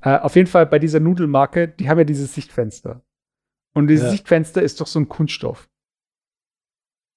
[0.00, 3.02] Äh, auf jeden Fall bei dieser Nudelmarke, die haben ja dieses Sichtfenster.
[3.72, 4.10] Und dieses Ja.
[4.10, 5.68] Sichtfenster ist doch so ein Kunststoff.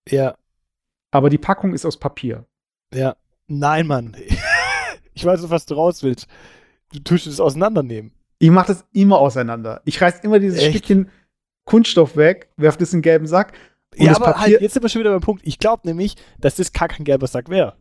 [0.07, 0.37] ja,
[1.11, 2.45] Aber die Packung ist aus Papier.
[2.93, 3.15] ja.
[3.47, 4.15] Nein, Mann.
[5.13, 6.27] Ich weiß, auf was du raus willst.
[6.91, 8.11] Du tust es auseinandernehmen.
[8.39, 9.81] Ich mache das immer auseinander.
[9.85, 10.69] Ich reiß immer dieses Echt?
[10.69, 11.09] Stückchen
[11.65, 13.53] Kunststoff weg, werf das in den gelben Sack.
[13.97, 15.41] Und ja, aber halt, jetzt sind wir schon wieder beim Punkt.
[15.45, 17.75] Ich glaube nämlich, dass das gar kein gelber Sack wäre.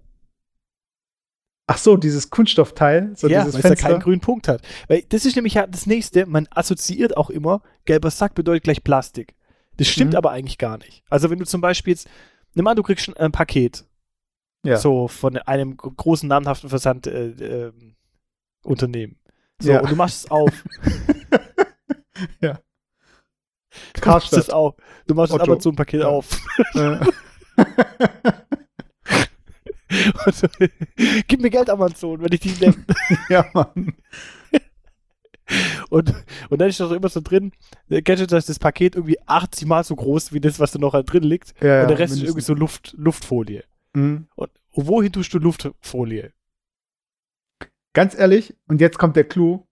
[1.67, 4.63] Ach so, dieses Kunststoffteil, so ja, dieses weil es da keinen grünen Punkt hat.
[4.89, 8.85] Weil das ist nämlich ja das nächste, man assoziiert auch immer, gelber Sack bedeutet gleich
[8.85, 9.35] Plastik.
[9.79, 10.17] Das stimmt Mhm.
[10.19, 11.03] aber eigentlich gar nicht.
[11.09, 12.09] Also wenn du zum Beispiel jetzt,
[12.55, 13.85] nimm an, du kriegst ein Paket,
[14.65, 14.77] Ja.
[14.77, 17.73] so von einem gro- großen namhaften Versand äh,
[18.65, 19.17] Unternehmen.
[19.61, 19.81] So, Ja.
[19.81, 20.65] und du machst es auf.
[22.41, 22.59] Ja.
[23.95, 24.51] Du machst es Karstadt.
[24.53, 24.75] auf.
[25.07, 25.53] Du machst das Otto.
[25.53, 26.09] Amazon-Paket Ja.
[26.09, 26.29] auf.
[26.75, 26.99] Äh,
[30.27, 30.47] Und so,
[31.29, 32.77] Gib mir Geld, Amazon, wenn ich dich nenne.
[33.29, 33.95] ja, Mann.
[35.91, 36.15] Und,
[36.49, 37.53] und dann ist doch immer so drin,
[37.91, 40.79] äh, kennst du das, das Paket irgendwie 80 Mal so groß wie das, was da
[40.79, 41.51] noch drin liegt.
[41.63, 43.65] Ja, und der ja, Rest ist irgendwie so Luft, Luftfolie.
[43.95, 44.29] Mhm.
[44.35, 46.33] Und, wohin tust du Luftfolie?
[47.93, 49.67] Ganz ehrlich, und jetzt kommt der Clou.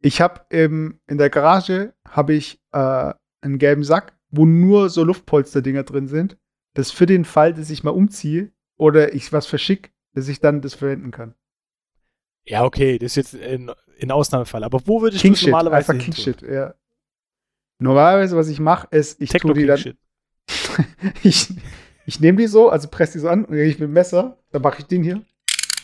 [0.00, 5.84] Ich habe in der Garage habe ich äh, einen gelben Sack, wo nur so Luftpolsterdinger
[5.84, 6.36] drin sind.
[6.74, 10.60] Das für den Fall, dass ich mal umziehe oder ich was verschicke, dass ich dann
[10.60, 11.34] das verwenden kann.
[12.46, 14.64] Ja, okay, das ist jetzt ein, ein Ausnahmefall.
[14.64, 16.34] Aber wo würdest King du es Shit, normalerweise einfach hin King tun?
[16.34, 16.74] Shit, ja.
[17.78, 19.96] Normalerweise, was ich mache, ist, ich Techno tue die dann,
[21.22, 21.48] ich,
[22.06, 24.38] ich nehme die so, also presse die so an und gehe ich mit dem Messer,
[24.52, 25.22] dann mache ich den hier,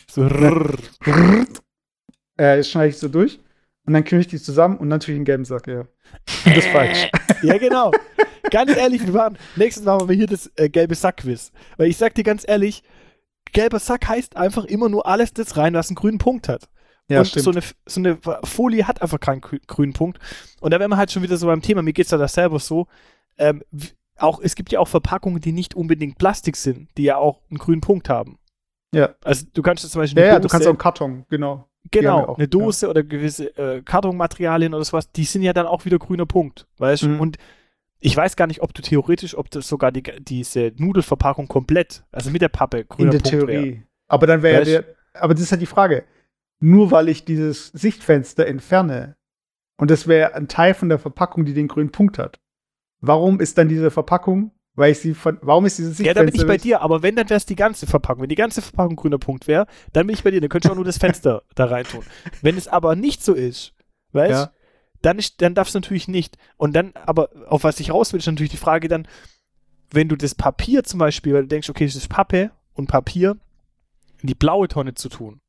[0.09, 0.75] So, rrrr.
[2.37, 3.39] äh, das schneide ich so durch
[3.85, 5.85] und dann kümmere ich die zusammen und natürlich einen gelben Sack, ja.
[6.45, 7.09] Das ist falsch.
[7.43, 7.91] ja, genau.
[8.49, 11.51] Ganz ehrlich, wir machen, nächstes Mal machen wir hier das äh, gelbe Sack-Quiz.
[11.77, 12.83] Weil ich sag dir ganz ehrlich,
[13.53, 16.67] gelber Sack heißt einfach immer nur alles das rein, was einen grünen Punkt hat.
[17.07, 17.43] Ja, und stimmt.
[17.45, 20.19] so eine, so eine Folie hat einfach keinen grü- grünen Punkt.
[20.59, 22.59] Und da wären wir halt schon wieder so beim Thema, mir geht's ja da selber
[22.59, 22.87] so.
[23.37, 23.63] Ähm,
[24.21, 27.57] auch, es gibt ja auch Verpackungen, die nicht unbedingt Plastik sind, die ja auch einen
[27.57, 28.37] grünen Punkt haben.
[28.93, 29.15] Ja.
[29.23, 31.67] Also du kannst zum Beispiel ja, ja, du kannst Dose- auch einen Karton, genau.
[31.89, 35.83] Genau, auch, eine Dose oder gewisse äh, Kartonmaterialien oder sowas, die sind ja dann auch
[35.83, 37.07] wieder grüner Punkt, weißt du?
[37.07, 37.19] Mhm.
[37.19, 37.37] Und
[37.99, 42.29] ich weiß gar nicht, ob du theoretisch, ob das sogar die, diese Nudelverpackung komplett, also
[42.29, 43.47] mit der Pappe, grüner In der Punkt.
[43.47, 43.83] Theorie.
[44.07, 46.03] Aber dann wäre ja der, aber das ist halt die Frage.
[46.59, 49.15] Nur weil ich dieses Sichtfenster entferne
[49.77, 52.39] und das wäre ein Teil von der Verpackung, die den grünen Punkt hat.
[53.01, 56.23] Warum ist dann diese Verpackung, weil ich sie von, warum ist dieses Ja, Sichtfenster?
[56.23, 58.21] dann bin ich bei dir, aber wenn, dann wäre es die ganze Verpackung.
[58.21, 60.71] Wenn die ganze Verpackung grüner Punkt wäre, dann bin ich bei dir, dann könntest du
[60.73, 62.03] auch nur das Fenster da rein tun.
[62.41, 63.73] Wenn es aber nicht so ist,
[64.13, 64.51] weißt Ja.
[65.01, 66.37] dann, ist, dann darfst du natürlich nicht.
[66.57, 69.07] Und dann, aber auf was ich raus will, ist natürlich die Frage dann,
[69.89, 73.37] wenn du das Papier zum Beispiel, weil du denkst, okay, das ist Pappe und Papier,
[74.21, 75.39] in die blaue Tonne zu tun,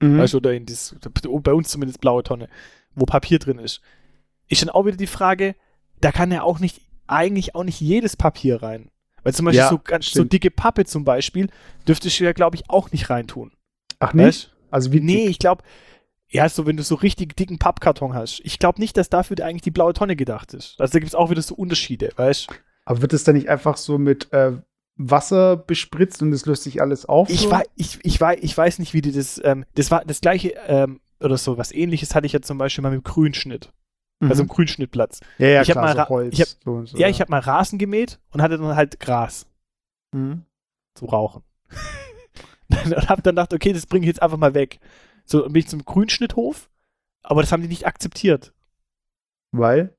[0.00, 0.18] Mhm.
[0.18, 2.48] weißt du, oder in das, bei uns zumindest blaue Tonne,
[2.94, 3.80] wo Papier drin ist,
[4.48, 5.54] ist dann auch wieder die Frage,
[6.04, 8.90] da kann ja auch nicht, eigentlich auch nicht jedes Papier rein.
[9.22, 11.48] Weil zum Beispiel Ja, so, ganz, so dicke Pappe zum Beispiel,
[11.88, 13.52] dürftest du ja, glaube ich, auch nicht reintun.
[13.98, 14.26] Ach nicht?
[14.26, 14.50] Weißt?
[14.70, 15.62] Also wie Nee, ich glaube,
[16.28, 18.40] ja, so wenn du so richtig dicken Pappkarton hast.
[18.44, 20.74] Ich glaube nicht, dass dafür eigentlich die blaue Tonne gedacht ist.
[20.78, 22.54] Also da gibt es auch wieder so Unterschiede, weißt du?
[22.84, 24.52] Aber wird es dann nicht einfach so mit äh,
[24.96, 27.30] Wasser bespritzt und es löst sich alles auf?
[27.30, 27.50] Ich, so?
[27.50, 30.54] wei ich, ich, wei ich weiß nicht, wie die das, ähm, das war das gleiche,
[30.66, 33.72] ähm, oder so, was ähnliches hatte ich ja zum Beispiel mal mit dem Grünschnitt.
[34.24, 34.30] Mhm.
[34.30, 35.20] Also im Grünschnittplatz.
[35.38, 36.32] ja, ja, ich hab klar, mal so Holz.
[36.34, 38.98] ich hab- so und so, Ja, ich habe mal Rasen gemäht und hatte dann halt
[39.00, 39.46] Gras
[40.12, 40.42] Mhm.
[40.94, 41.42] zum Rauchen.
[42.84, 44.78] und hab dann gedacht, okay, das bringe ich jetzt einfach mal weg.
[45.24, 46.68] So, dann bin ich zum Grünschnitthof,
[47.22, 48.52] aber das haben die nicht akzeptiert.
[49.52, 49.94] Weil?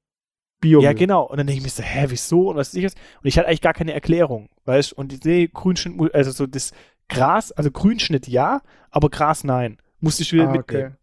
[0.62, 0.82] Bio.
[0.82, 1.24] Ja, genau.
[1.24, 2.50] Und dann denke ich mir so, hä, wieso?
[2.50, 2.94] Und was ist das?
[3.22, 4.96] Und ich hatte eigentlich gar keine Erklärung, weißt du?
[4.96, 6.72] Und ich sehe Grünschnitt, also so das
[7.10, 9.78] Gras, also Grünschnitt ja, aber Gras nein.
[10.00, 10.88] Musste ich wieder Ah, mitnehmen.
[10.94, 10.96] okay.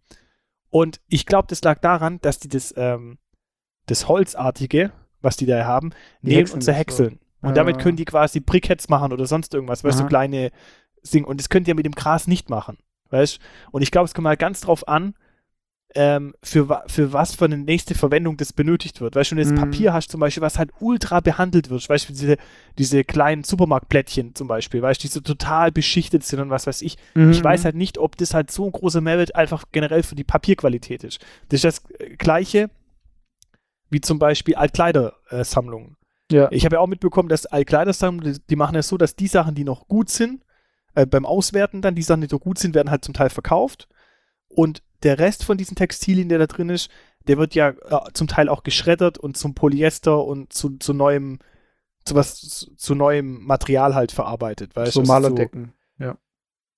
[0.73, 3.19] Und ich glaube, das lag daran, dass die das, ähm,
[3.87, 5.91] das Holzartige, was die da haben,
[6.23, 7.21] Die nehmen und zerhäckseln.
[7.43, 7.53] Und Ah.
[7.53, 10.51] damit können die quasi Briketts machen oder sonst irgendwas, weißt du, so kleine
[11.03, 11.25] Sing.
[11.25, 12.79] Und das könnt ihr mit dem Gras nicht machen,
[13.11, 13.43] weißt du?
[13.73, 15.15] Und ich glaube, es kommt mal ganz drauf an,
[15.95, 19.15] ähm, für, für was für eine nächste Verwendung das benötigt wird.
[19.15, 19.57] Du, wenn du Mhm.
[19.57, 22.37] das Papier hast zum Beispiel, was halt ultra behandelt wird, weißt du, diese,
[22.79, 26.83] diese kleinen Supermarktplättchen zum Beispiel, weißt du, die so total beschichtet sind und was weiß
[26.83, 26.97] ich.
[27.15, 27.31] Mhm.
[27.33, 30.25] Ich weiß halt nicht, ob das halt so ein großer Mehrwert einfach generell für die
[30.25, 31.21] Papierqualität ist.
[31.49, 32.71] Das ist das äh, Gleiche
[33.91, 35.97] wie zum Beispiel Altkleidersammlungen.
[36.31, 36.49] Ja.
[36.51, 39.65] Ich habe ja auch mitbekommen, dass Altkleidersammlungen, die, machen es so, dass die Sachen, die
[39.65, 40.43] noch gut sind,
[40.95, 43.89] äh, beim Auswerten dann, die Sachen, die noch gut sind, werden halt zum Teil verkauft.
[44.55, 46.89] Und der Rest von diesen Textilien, der da drin ist,
[47.27, 51.39] der wird ja äh, zum Teil auch geschreddert und zum Polyester und zu, zu neuem,
[52.05, 54.75] zu was, zu, zu neuem Material halt verarbeitet.
[54.77, 55.73] Weißt, so Malerdecken.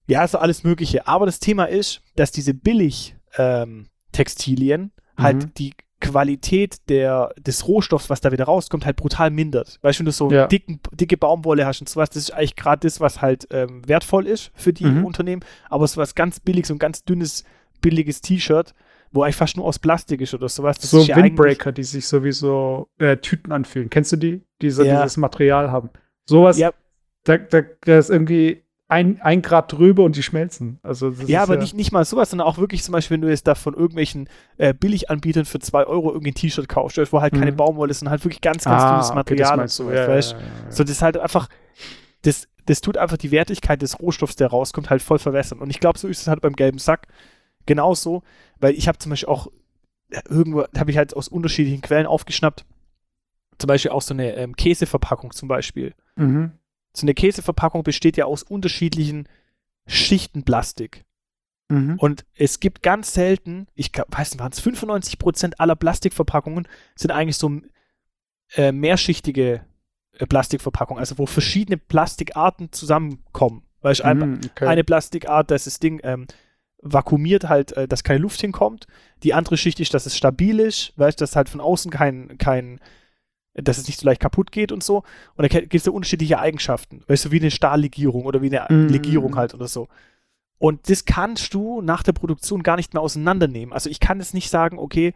[0.07, 1.07] ja, also alles Mögliche.
[1.09, 5.55] Aber das Thema ist, dass diese Billig-Textilien halt Mhm.
[5.55, 9.79] die Qualität der, des Rohstoffs, was da wieder rauskommt, halt brutal mindert.
[9.81, 10.47] Weißt du, wenn du so Ja.
[10.47, 14.27] dicken, dicke Baumwolle hast und sowas, das ist eigentlich gerade das, was halt ähm, wertvoll
[14.27, 15.07] ist für die Mhm.
[15.07, 15.43] Unternehmen.
[15.71, 17.45] Aber so was ganz billiges und ganz dünnes,
[17.85, 18.75] billiges T-Shirt,
[19.13, 20.79] wo eigentlich fast nur aus Plastik ist oder sowas.
[20.79, 23.91] Das so ist ja Windbreaker, die sich sowieso äh, Tüten anfühlen.
[23.91, 24.43] Kennst du die?
[24.63, 24.97] Die so Ja.
[25.03, 25.91] dieses Material haben.
[26.29, 26.73] Sowas, Ja.
[27.25, 30.79] da, da, da ist irgendwie ein, ein Grad drüber und die schmelzen.
[30.83, 33.47] Also Ja, aber nicht, nicht mal sowas, sondern auch wirklich zum Beispiel, wenn du jetzt
[33.47, 34.29] da von irgendwelchen
[34.59, 37.57] äh, Billiganbietern für 2 Euro irgendwie ein T-Shirt kaufst, wo halt keine Mhm.
[37.57, 39.85] Baumwolle ist, sondern halt wirklich ganz, ganz Ah, dünnes okay, Material und meinst du.
[39.85, 40.71] sowas, Ja, weißt ja, ja, ja.
[40.71, 41.49] So, das ist halt einfach,
[42.23, 45.59] das, das tut einfach die Wertigkeit des Rohstoffs, der rauskommt, halt voll verwässern.
[45.61, 47.07] Und ich glaube, so ist es halt beim gelben Sack
[47.67, 48.23] genauso,
[48.59, 49.49] weil ich habe zum Beispiel auch,
[50.13, 52.65] ja, irgendwo habe ich halt aus unterschiedlichen Quellen aufgeschnappt,
[53.59, 55.95] zum Beispiel auch so eine ähm, Käseverpackung zum Beispiel.
[56.17, 56.53] Mhm.
[56.93, 59.29] So eine Käseverpackung besteht ja aus unterschiedlichen
[59.87, 61.05] Schichten Plastik.
[61.69, 61.97] Mhm.
[61.99, 67.37] Und es gibt ganz selten, ich weiß nicht, waren es 95% aller Plastikverpackungen sind eigentlich
[67.37, 67.61] so
[68.55, 69.65] äh, mehrschichtige
[70.19, 73.63] äh, Plastikverpackungen, also wo verschiedene Plastikarten zusammenkommen.
[73.81, 74.67] Weißt Mhm, okay.
[74.67, 76.27] eine Plastikart, das Ding ähm,
[76.85, 78.87] vakuumiert halt, äh, dass keine Luft hinkommt.
[79.23, 82.37] Die andere Schicht ist, dass es stabil ist, weißt du, dass halt von außen kein,
[82.39, 82.79] kein,
[83.55, 84.99] dass es nicht so leicht kaputt geht und so.
[85.37, 87.03] Und da gibt es ja unterschiedliche Eigenschaften.
[87.09, 88.89] Weißt du, wie eine Stahllegierung oder wie eine Mhm.
[88.89, 89.89] Legierung halt oder so.
[90.59, 93.73] Und das kannst du nach der Produktion gar nicht mehr auseinandernehmen.
[93.73, 95.15] Also ich kann jetzt nicht sagen, okay,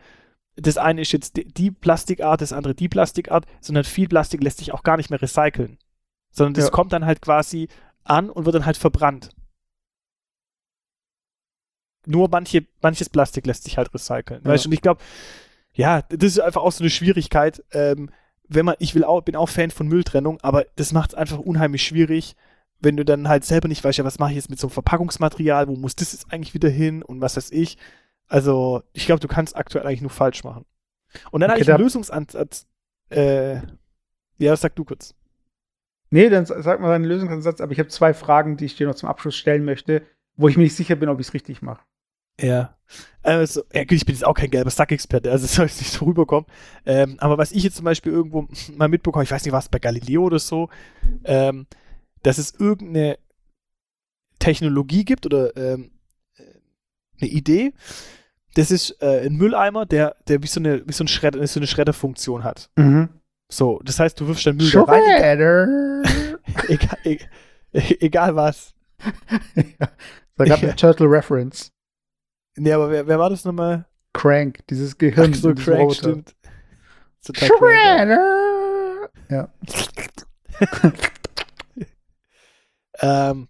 [0.57, 4.59] das eine ist jetzt die, die Plastikart, das andere die Plastikart, sondern viel Plastik lässt
[4.59, 5.79] sich auch gar nicht mehr recyceln.
[6.33, 6.71] Sondern das Ja.
[6.71, 7.69] kommt dann halt quasi
[8.05, 9.31] an und wird dann halt verbrannt.
[12.09, 14.41] Nur manche, manches Plastik lässt sich halt recyceln.
[14.45, 14.51] Ja.
[14.51, 15.01] Weißt du, und ich glaube,
[15.75, 17.63] ja, das ist einfach auch so eine Schwierigkeit.
[17.73, 18.11] Ähm,
[18.49, 21.39] wenn man, ich will auch, bin auch Fan von Mülltrennung, aber das macht es einfach
[21.39, 22.35] unheimlich schwierig,
[22.81, 24.73] wenn du dann halt selber nicht weißt, ja, was mache ich jetzt mit so einem
[24.73, 27.77] Verpackungsmaterial, wo muss das jetzt eigentlich wieder hin und was weiß ich.
[28.27, 30.65] Also, ich glaube, du kannst aktuell eigentlich nur falsch machen.
[31.31, 32.67] Und dann Okay, eigentlich ein da- Lösungsansatz.
[33.11, 35.15] Äh, ja, das sag du kurz.
[36.11, 38.95] Nee, dann sag mal deinen Lösungsansatz, aber ich habe zwei Fragen, die ich dir noch
[38.95, 40.03] zum Abschluss stellen möchte,
[40.37, 41.83] wo ich mir nicht sicher bin, ob ich es richtig mache.
[42.41, 42.75] Ja.
[43.23, 46.47] Also, ich bin jetzt auch kein gelber Sack-Experte, also es soll jetzt nicht so rüberkommen.
[46.87, 49.79] Ähm, aber was ich jetzt zum Beispiel irgendwo mal mitbekomme, ich weiß nicht, was bei
[49.79, 50.69] Galileo oder so,
[51.25, 51.67] ähm,
[52.23, 53.19] dass es irgendeine
[54.39, 55.91] Technologie gibt oder ähm,
[56.37, 56.43] äh,
[57.21, 57.73] eine Idee.
[58.55, 61.61] Das ist äh, ein Mülleimer, der, der wie so eine, wie so, ein Schredder, so
[61.61, 62.71] eine Schredderfunktion hat.
[62.77, 63.09] Mhm.
[63.51, 65.03] So, das heißt, du wirfst deinen Müll da rein,
[66.69, 67.29] egal, egal,
[67.73, 68.75] egal was.
[70.37, 71.73] Da gab eine Turtle Reference.
[72.59, 73.87] Nee, aber wer, wer war das nochmal?
[74.13, 75.33] Crank, dieses Gehirn.
[75.35, 75.95] Ach so, Crank, Roboter.
[75.95, 76.35] stimmt.
[77.23, 79.11] Shredder.
[79.29, 79.49] Ja.
[83.01, 83.49] Ähm,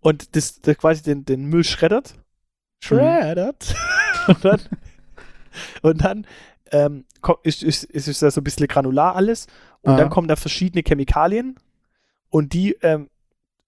[0.00, 2.14] und das, das quasi den, den Müll schreddert.
[2.80, 3.74] Schreddert.
[4.28, 4.60] und dann,
[5.82, 6.26] und dann
[6.72, 7.04] ähm,
[7.42, 9.46] ist, ist, ist es da so ein bisschen granular alles.
[9.82, 9.98] Und Aha.
[9.98, 11.56] dann kommen da verschiedene Chemikalien
[12.28, 13.08] und die ähm,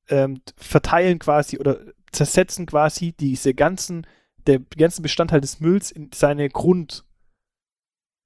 [0.08, 1.78] ähm, verteilen quasi oder
[2.12, 4.06] zersetzen quasi diese ganzen,
[4.46, 7.04] der ganzen Bestandteil des Mülls in seine Grund,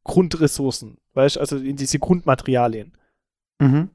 [0.04, 2.92] Grundressourcen, weißt du, also in diese Grundmaterialien.
[3.60, 3.90] Mhm.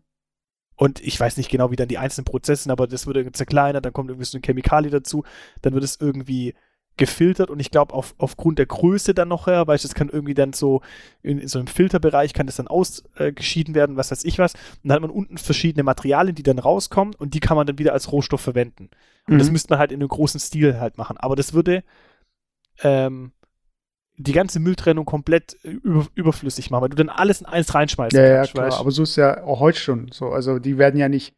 [0.75, 3.37] Und ich weiß nicht genau, wie dann die einzelnen Prozesse sind, aber das wird irgendwie
[3.37, 5.23] zerkleinert, dann kommt irgendwie so eine Chemikalie dazu,
[5.61, 6.55] dann wird es irgendwie
[6.97, 10.35] gefiltert und ich glaube auf, aufgrund der Größe dann noch her, weil das kann irgendwie
[10.35, 10.81] dann so
[11.23, 14.53] in, in so einem Filterbereich kann das dann ausgeschieden werden, was weiß ich was.
[14.53, 17.79] Und dann hat man unten verschiedene Materialien, die dann rauskommen und die kann man dann
[17.79, 18.89] wieder als Rohstoff verwenden.
[19.27, 19.53] Und das Mhm.
[19.53, 21.17] müsste man halt in einem großen Stil halt machen.
[21.17, 21.83] Aber das würde
[22.81, 23.31] ähm,
[24.17, 28.13] die ganze Mülltrennung komplett äh, über, überflüssig machen, weil du dann alles in eins reinschmeißt.
[28.15, 28.73] Ja, ja, klar.
[28.73, 30.29] Aber so ist ja auch heute schon so.
[30.29, 31.33] Also die werden ja nicht,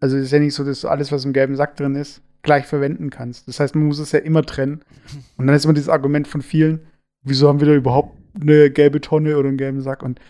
[0.00, 2.22] also es ist ja nicht so, dass du alles, was im gelben Sack drin ist,
[2.42, 3.48] gleich verwenden kannst.
[3.48, 4.82] Das heißt, man muss es ja immer trennen.
[5.36, 6.86] Und dann ist immer dieses Argument von vielen,
[7.22, 10.02] wieso haben wir da überhaupt eine gelbe Tonne oder einen gelben Sack?
[10.02, 10.20] Und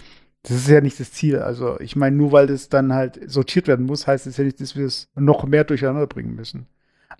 [0.42, 1.40] das ist ja nicht das Ziel.
[1.40, 4.60] Also ich meine, nur weil das dann halt sortiert werden muss, heißt es ja nicht,
[4.60, 6.66] dass wir es noch mehr durcheinander bringen müssen.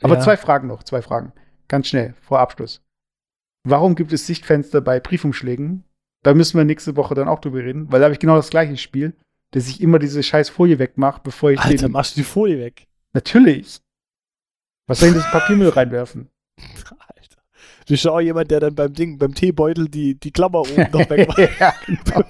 [0.01, 0.21] Aber Ja.
[0.21, 1.33] zwei Fragen noch, zwei Fragen.
[1.69, 2.81] Ganz schnell, vor Abschluss.
[3.69, 5.83] Warum gibt es Sichtfenster bei Briefumschlägen?
[6.23, 8.51] Da müssen wir nächste Woche dann auch drüber reden, weil da habe ich genau das
[8.51, 9.17] gleiche Spiel,
[9.51, 11.93] dass ich immer diese scheiß Folie wegmache, bevor ich Alter, den.
[11.93, 12.87] machst du die Folie weg.
[13.12, 13.81] Natürlich.
[14.87, 16.31] Was soll ich in das Papiermüll reinwerfen?
[16.59, 17.43] Alter.
[17.87, 20.87] Du bist ja auch jemand, der dann beim Ding, beim Teebeutel die, die Klammer oben
[20.93, 21.59] noch wegmacht.
[21.59, 22.23] ja, genau.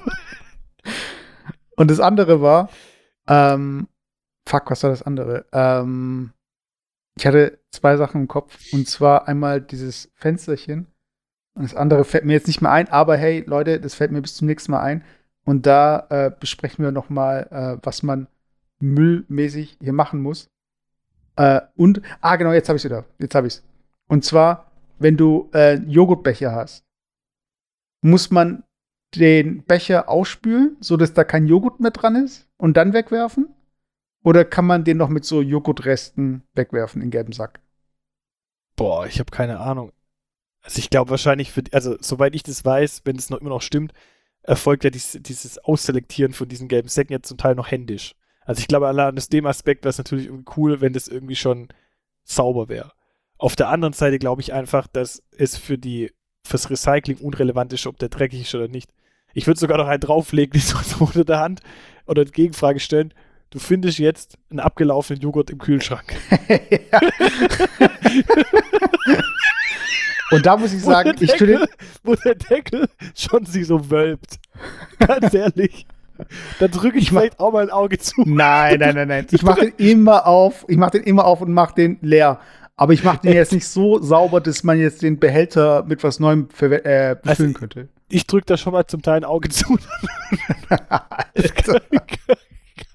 [1.76, 2.70] Und das andere war,
[3.28, 3.88] ähm,
[4.48, 5.44] fuck, was war das andere?
[5.52, 6.32] Ähm,
[7.18, 8.58] ich hatte zwei Sachen im Kopf.
[8.72, 10.86] Und zwar einmal dieses Fensterchen.
[11.56, 14.20] Und das andere fällt mir jetzt nicht mehr ein, aber hey, Leute, das fällt mir
[14.20, 15.02] bis zum nächsten Mal ein.
[15.44, 18.28] Und da äh, besprechen wir noch mal, äh, was man
[18.78, 20.50] müllmäßig hier machen muss.
[21.36, 23.06] Äh, und, ah, genau, jetzt habe ich es wieder.
[23.18, 23.64] Jetzt habe ich es.
[24.06, 26.84] Und zwar, wenn du äh, Joghurtbecher hast,
[28.02, 28.62] muss man
[29.14, 33.48] den Becher ausspülen, sodass da kein Joghurt mehr dran ist und dann wegwerfen?
[34.22, 37.60] Oder kann man den noch mit so Joghurtresten wegwerfen in gelben Sack?
[38.74, 39.92] Boah, ich habe keine Ahnung.
[40.66, 43.62] Also ich glaube wahrscheinlich, für, also soweit ich das weiß, wenn es noch immer noch
[43.62, 43.92] stimmt,
[44.42, 48.16] erfolgt ja dies, dieses Ausselektieren von diesen gelben Säcken jetzt zum Teil noch händisch.
[48.44, 51.36] Also ich glaube, allein aus dem Aspekt wäre es natürlich irgendwie cool, wenn das irgendwie
[51.36, 51.68] schon
[52.24, 52.90] sauber wäre.
[53.38, 56.10] Auf der anderen Seite glaube ich einfach, dass es für die
[56.44, 58.90] fürs Recycling unrelevant ist, ob der dreckig ist oder nicht.
[59.34, 61.60] Ich würde sogar noch einen drauflegen, die so unter der Hand
[62.06, 63.14] oder die Gegenfrage stellen.
[63.56, 66.14] Du findest jetzt einen abgelaufenen Joghurt im Kühlschrank.
[70.30, 71.66] Und da muss ich sagen, der ich Deckel-
[72.04, 74.36] wo der Deckel schon sich so wölbt.
[74.98, 75.86] Ganz ehrlich.
[76.58, 78.20] Da drücke ich mach- vielleicht auch mal ein Auge zu.
[78.26, 79.26] Nein, nein, nein, nein.
[79.30, 80.66] Ich mache den immer auf.
[80.68, 82.38] Ich mache den immer auf und mache den leer.
[82.76, 86.20] Aber ich mache den jetzt nicht so sauber, dass man jetzt den Behälter mit was
[86.20, 87.88] Neuem äh, befüllen Also, könnte.
[88.10, 89.78] Ich drücke da schon mal zum Teil ein Auge zu.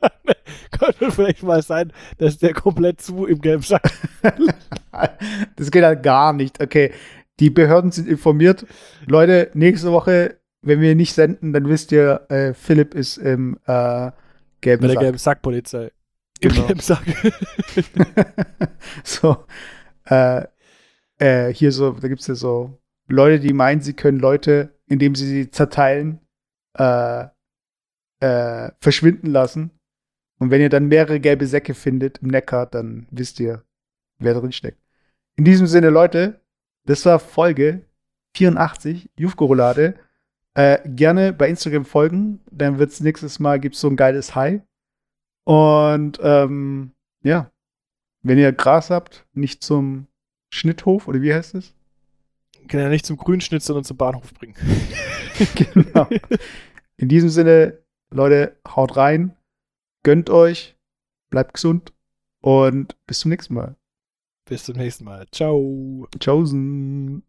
[0.72, 3.92] Kann vielleicht mal sein, dass der komplett zu im gelben Sack.
[5.56, 6.62] Das geht halt gar nicht.
[6.62, 6.92] Okay,
[7.40, 8.66] die Behörden sind informiert.
[9.06, 14.12] Leute, nächste Woche, wenn wir nicht senden, dann wisst ihr, äh, Philipp ist im äh,
[14.60, 15.00] gelben Mit der Sack.
[15.02, 15.92] gelben Sackpolizei.
[16.42, 16.66] Im Genau.
[16.68, 17.04] gelben Sack.
[19.04, 19.46] so,
[20.06, 20.46] äh,
[21.20, 22.78] äh, hier so, da gibt es ja so
[23.08, 26.20] Leute, die meinen, sie können Leute, indem sie sie zerteilen,
[26.78, 27.26] äh,
[28.20, 29.72] äh, verschwinden lassen.
[30.42, 33.64] Und wenn ihr dann mehrere gelbe Säcke findet im Neckar, dann wisst ihr,
[34.18, 34.80] wer drin steckt.
[35.36, 36.42] In diesem Sinne, Leute,
[36.84, 37.86] das war Folge
[38.36, 40.00] 84, Jufko-Roulade.
[40.56, 44.62] Äh, gerne bei Instagram folgen, dann wird's nächstes Mal gibt's so ein geiles High.
[45.44, 47.52] Und ähm, ja,
[48.24, 50.08] wenn ihr Gras habt, nicht zum
[50.50, 51.76] Schnitthof oder wie heißt es?
[52.68, 54.56] Kann ja nicht zum Grünschnitt, sondern zum Bahnhof bringen.
[55.56, 56.08] genau.
[56.98, 57.78] In diesem Sinne,
[58.10, 59.36] Leute, haut rein,
[60.04, 60.78] gönnt euch,
[61.30, 61.94] bleibt gesund
[62.42, 63.76] und bis zum nächsten Mal.
[64.46, 65.28] Bis zum nächsten Mal.
[65.32, 66.08] Ciao.
[66.20, 67.24] Tschaußen.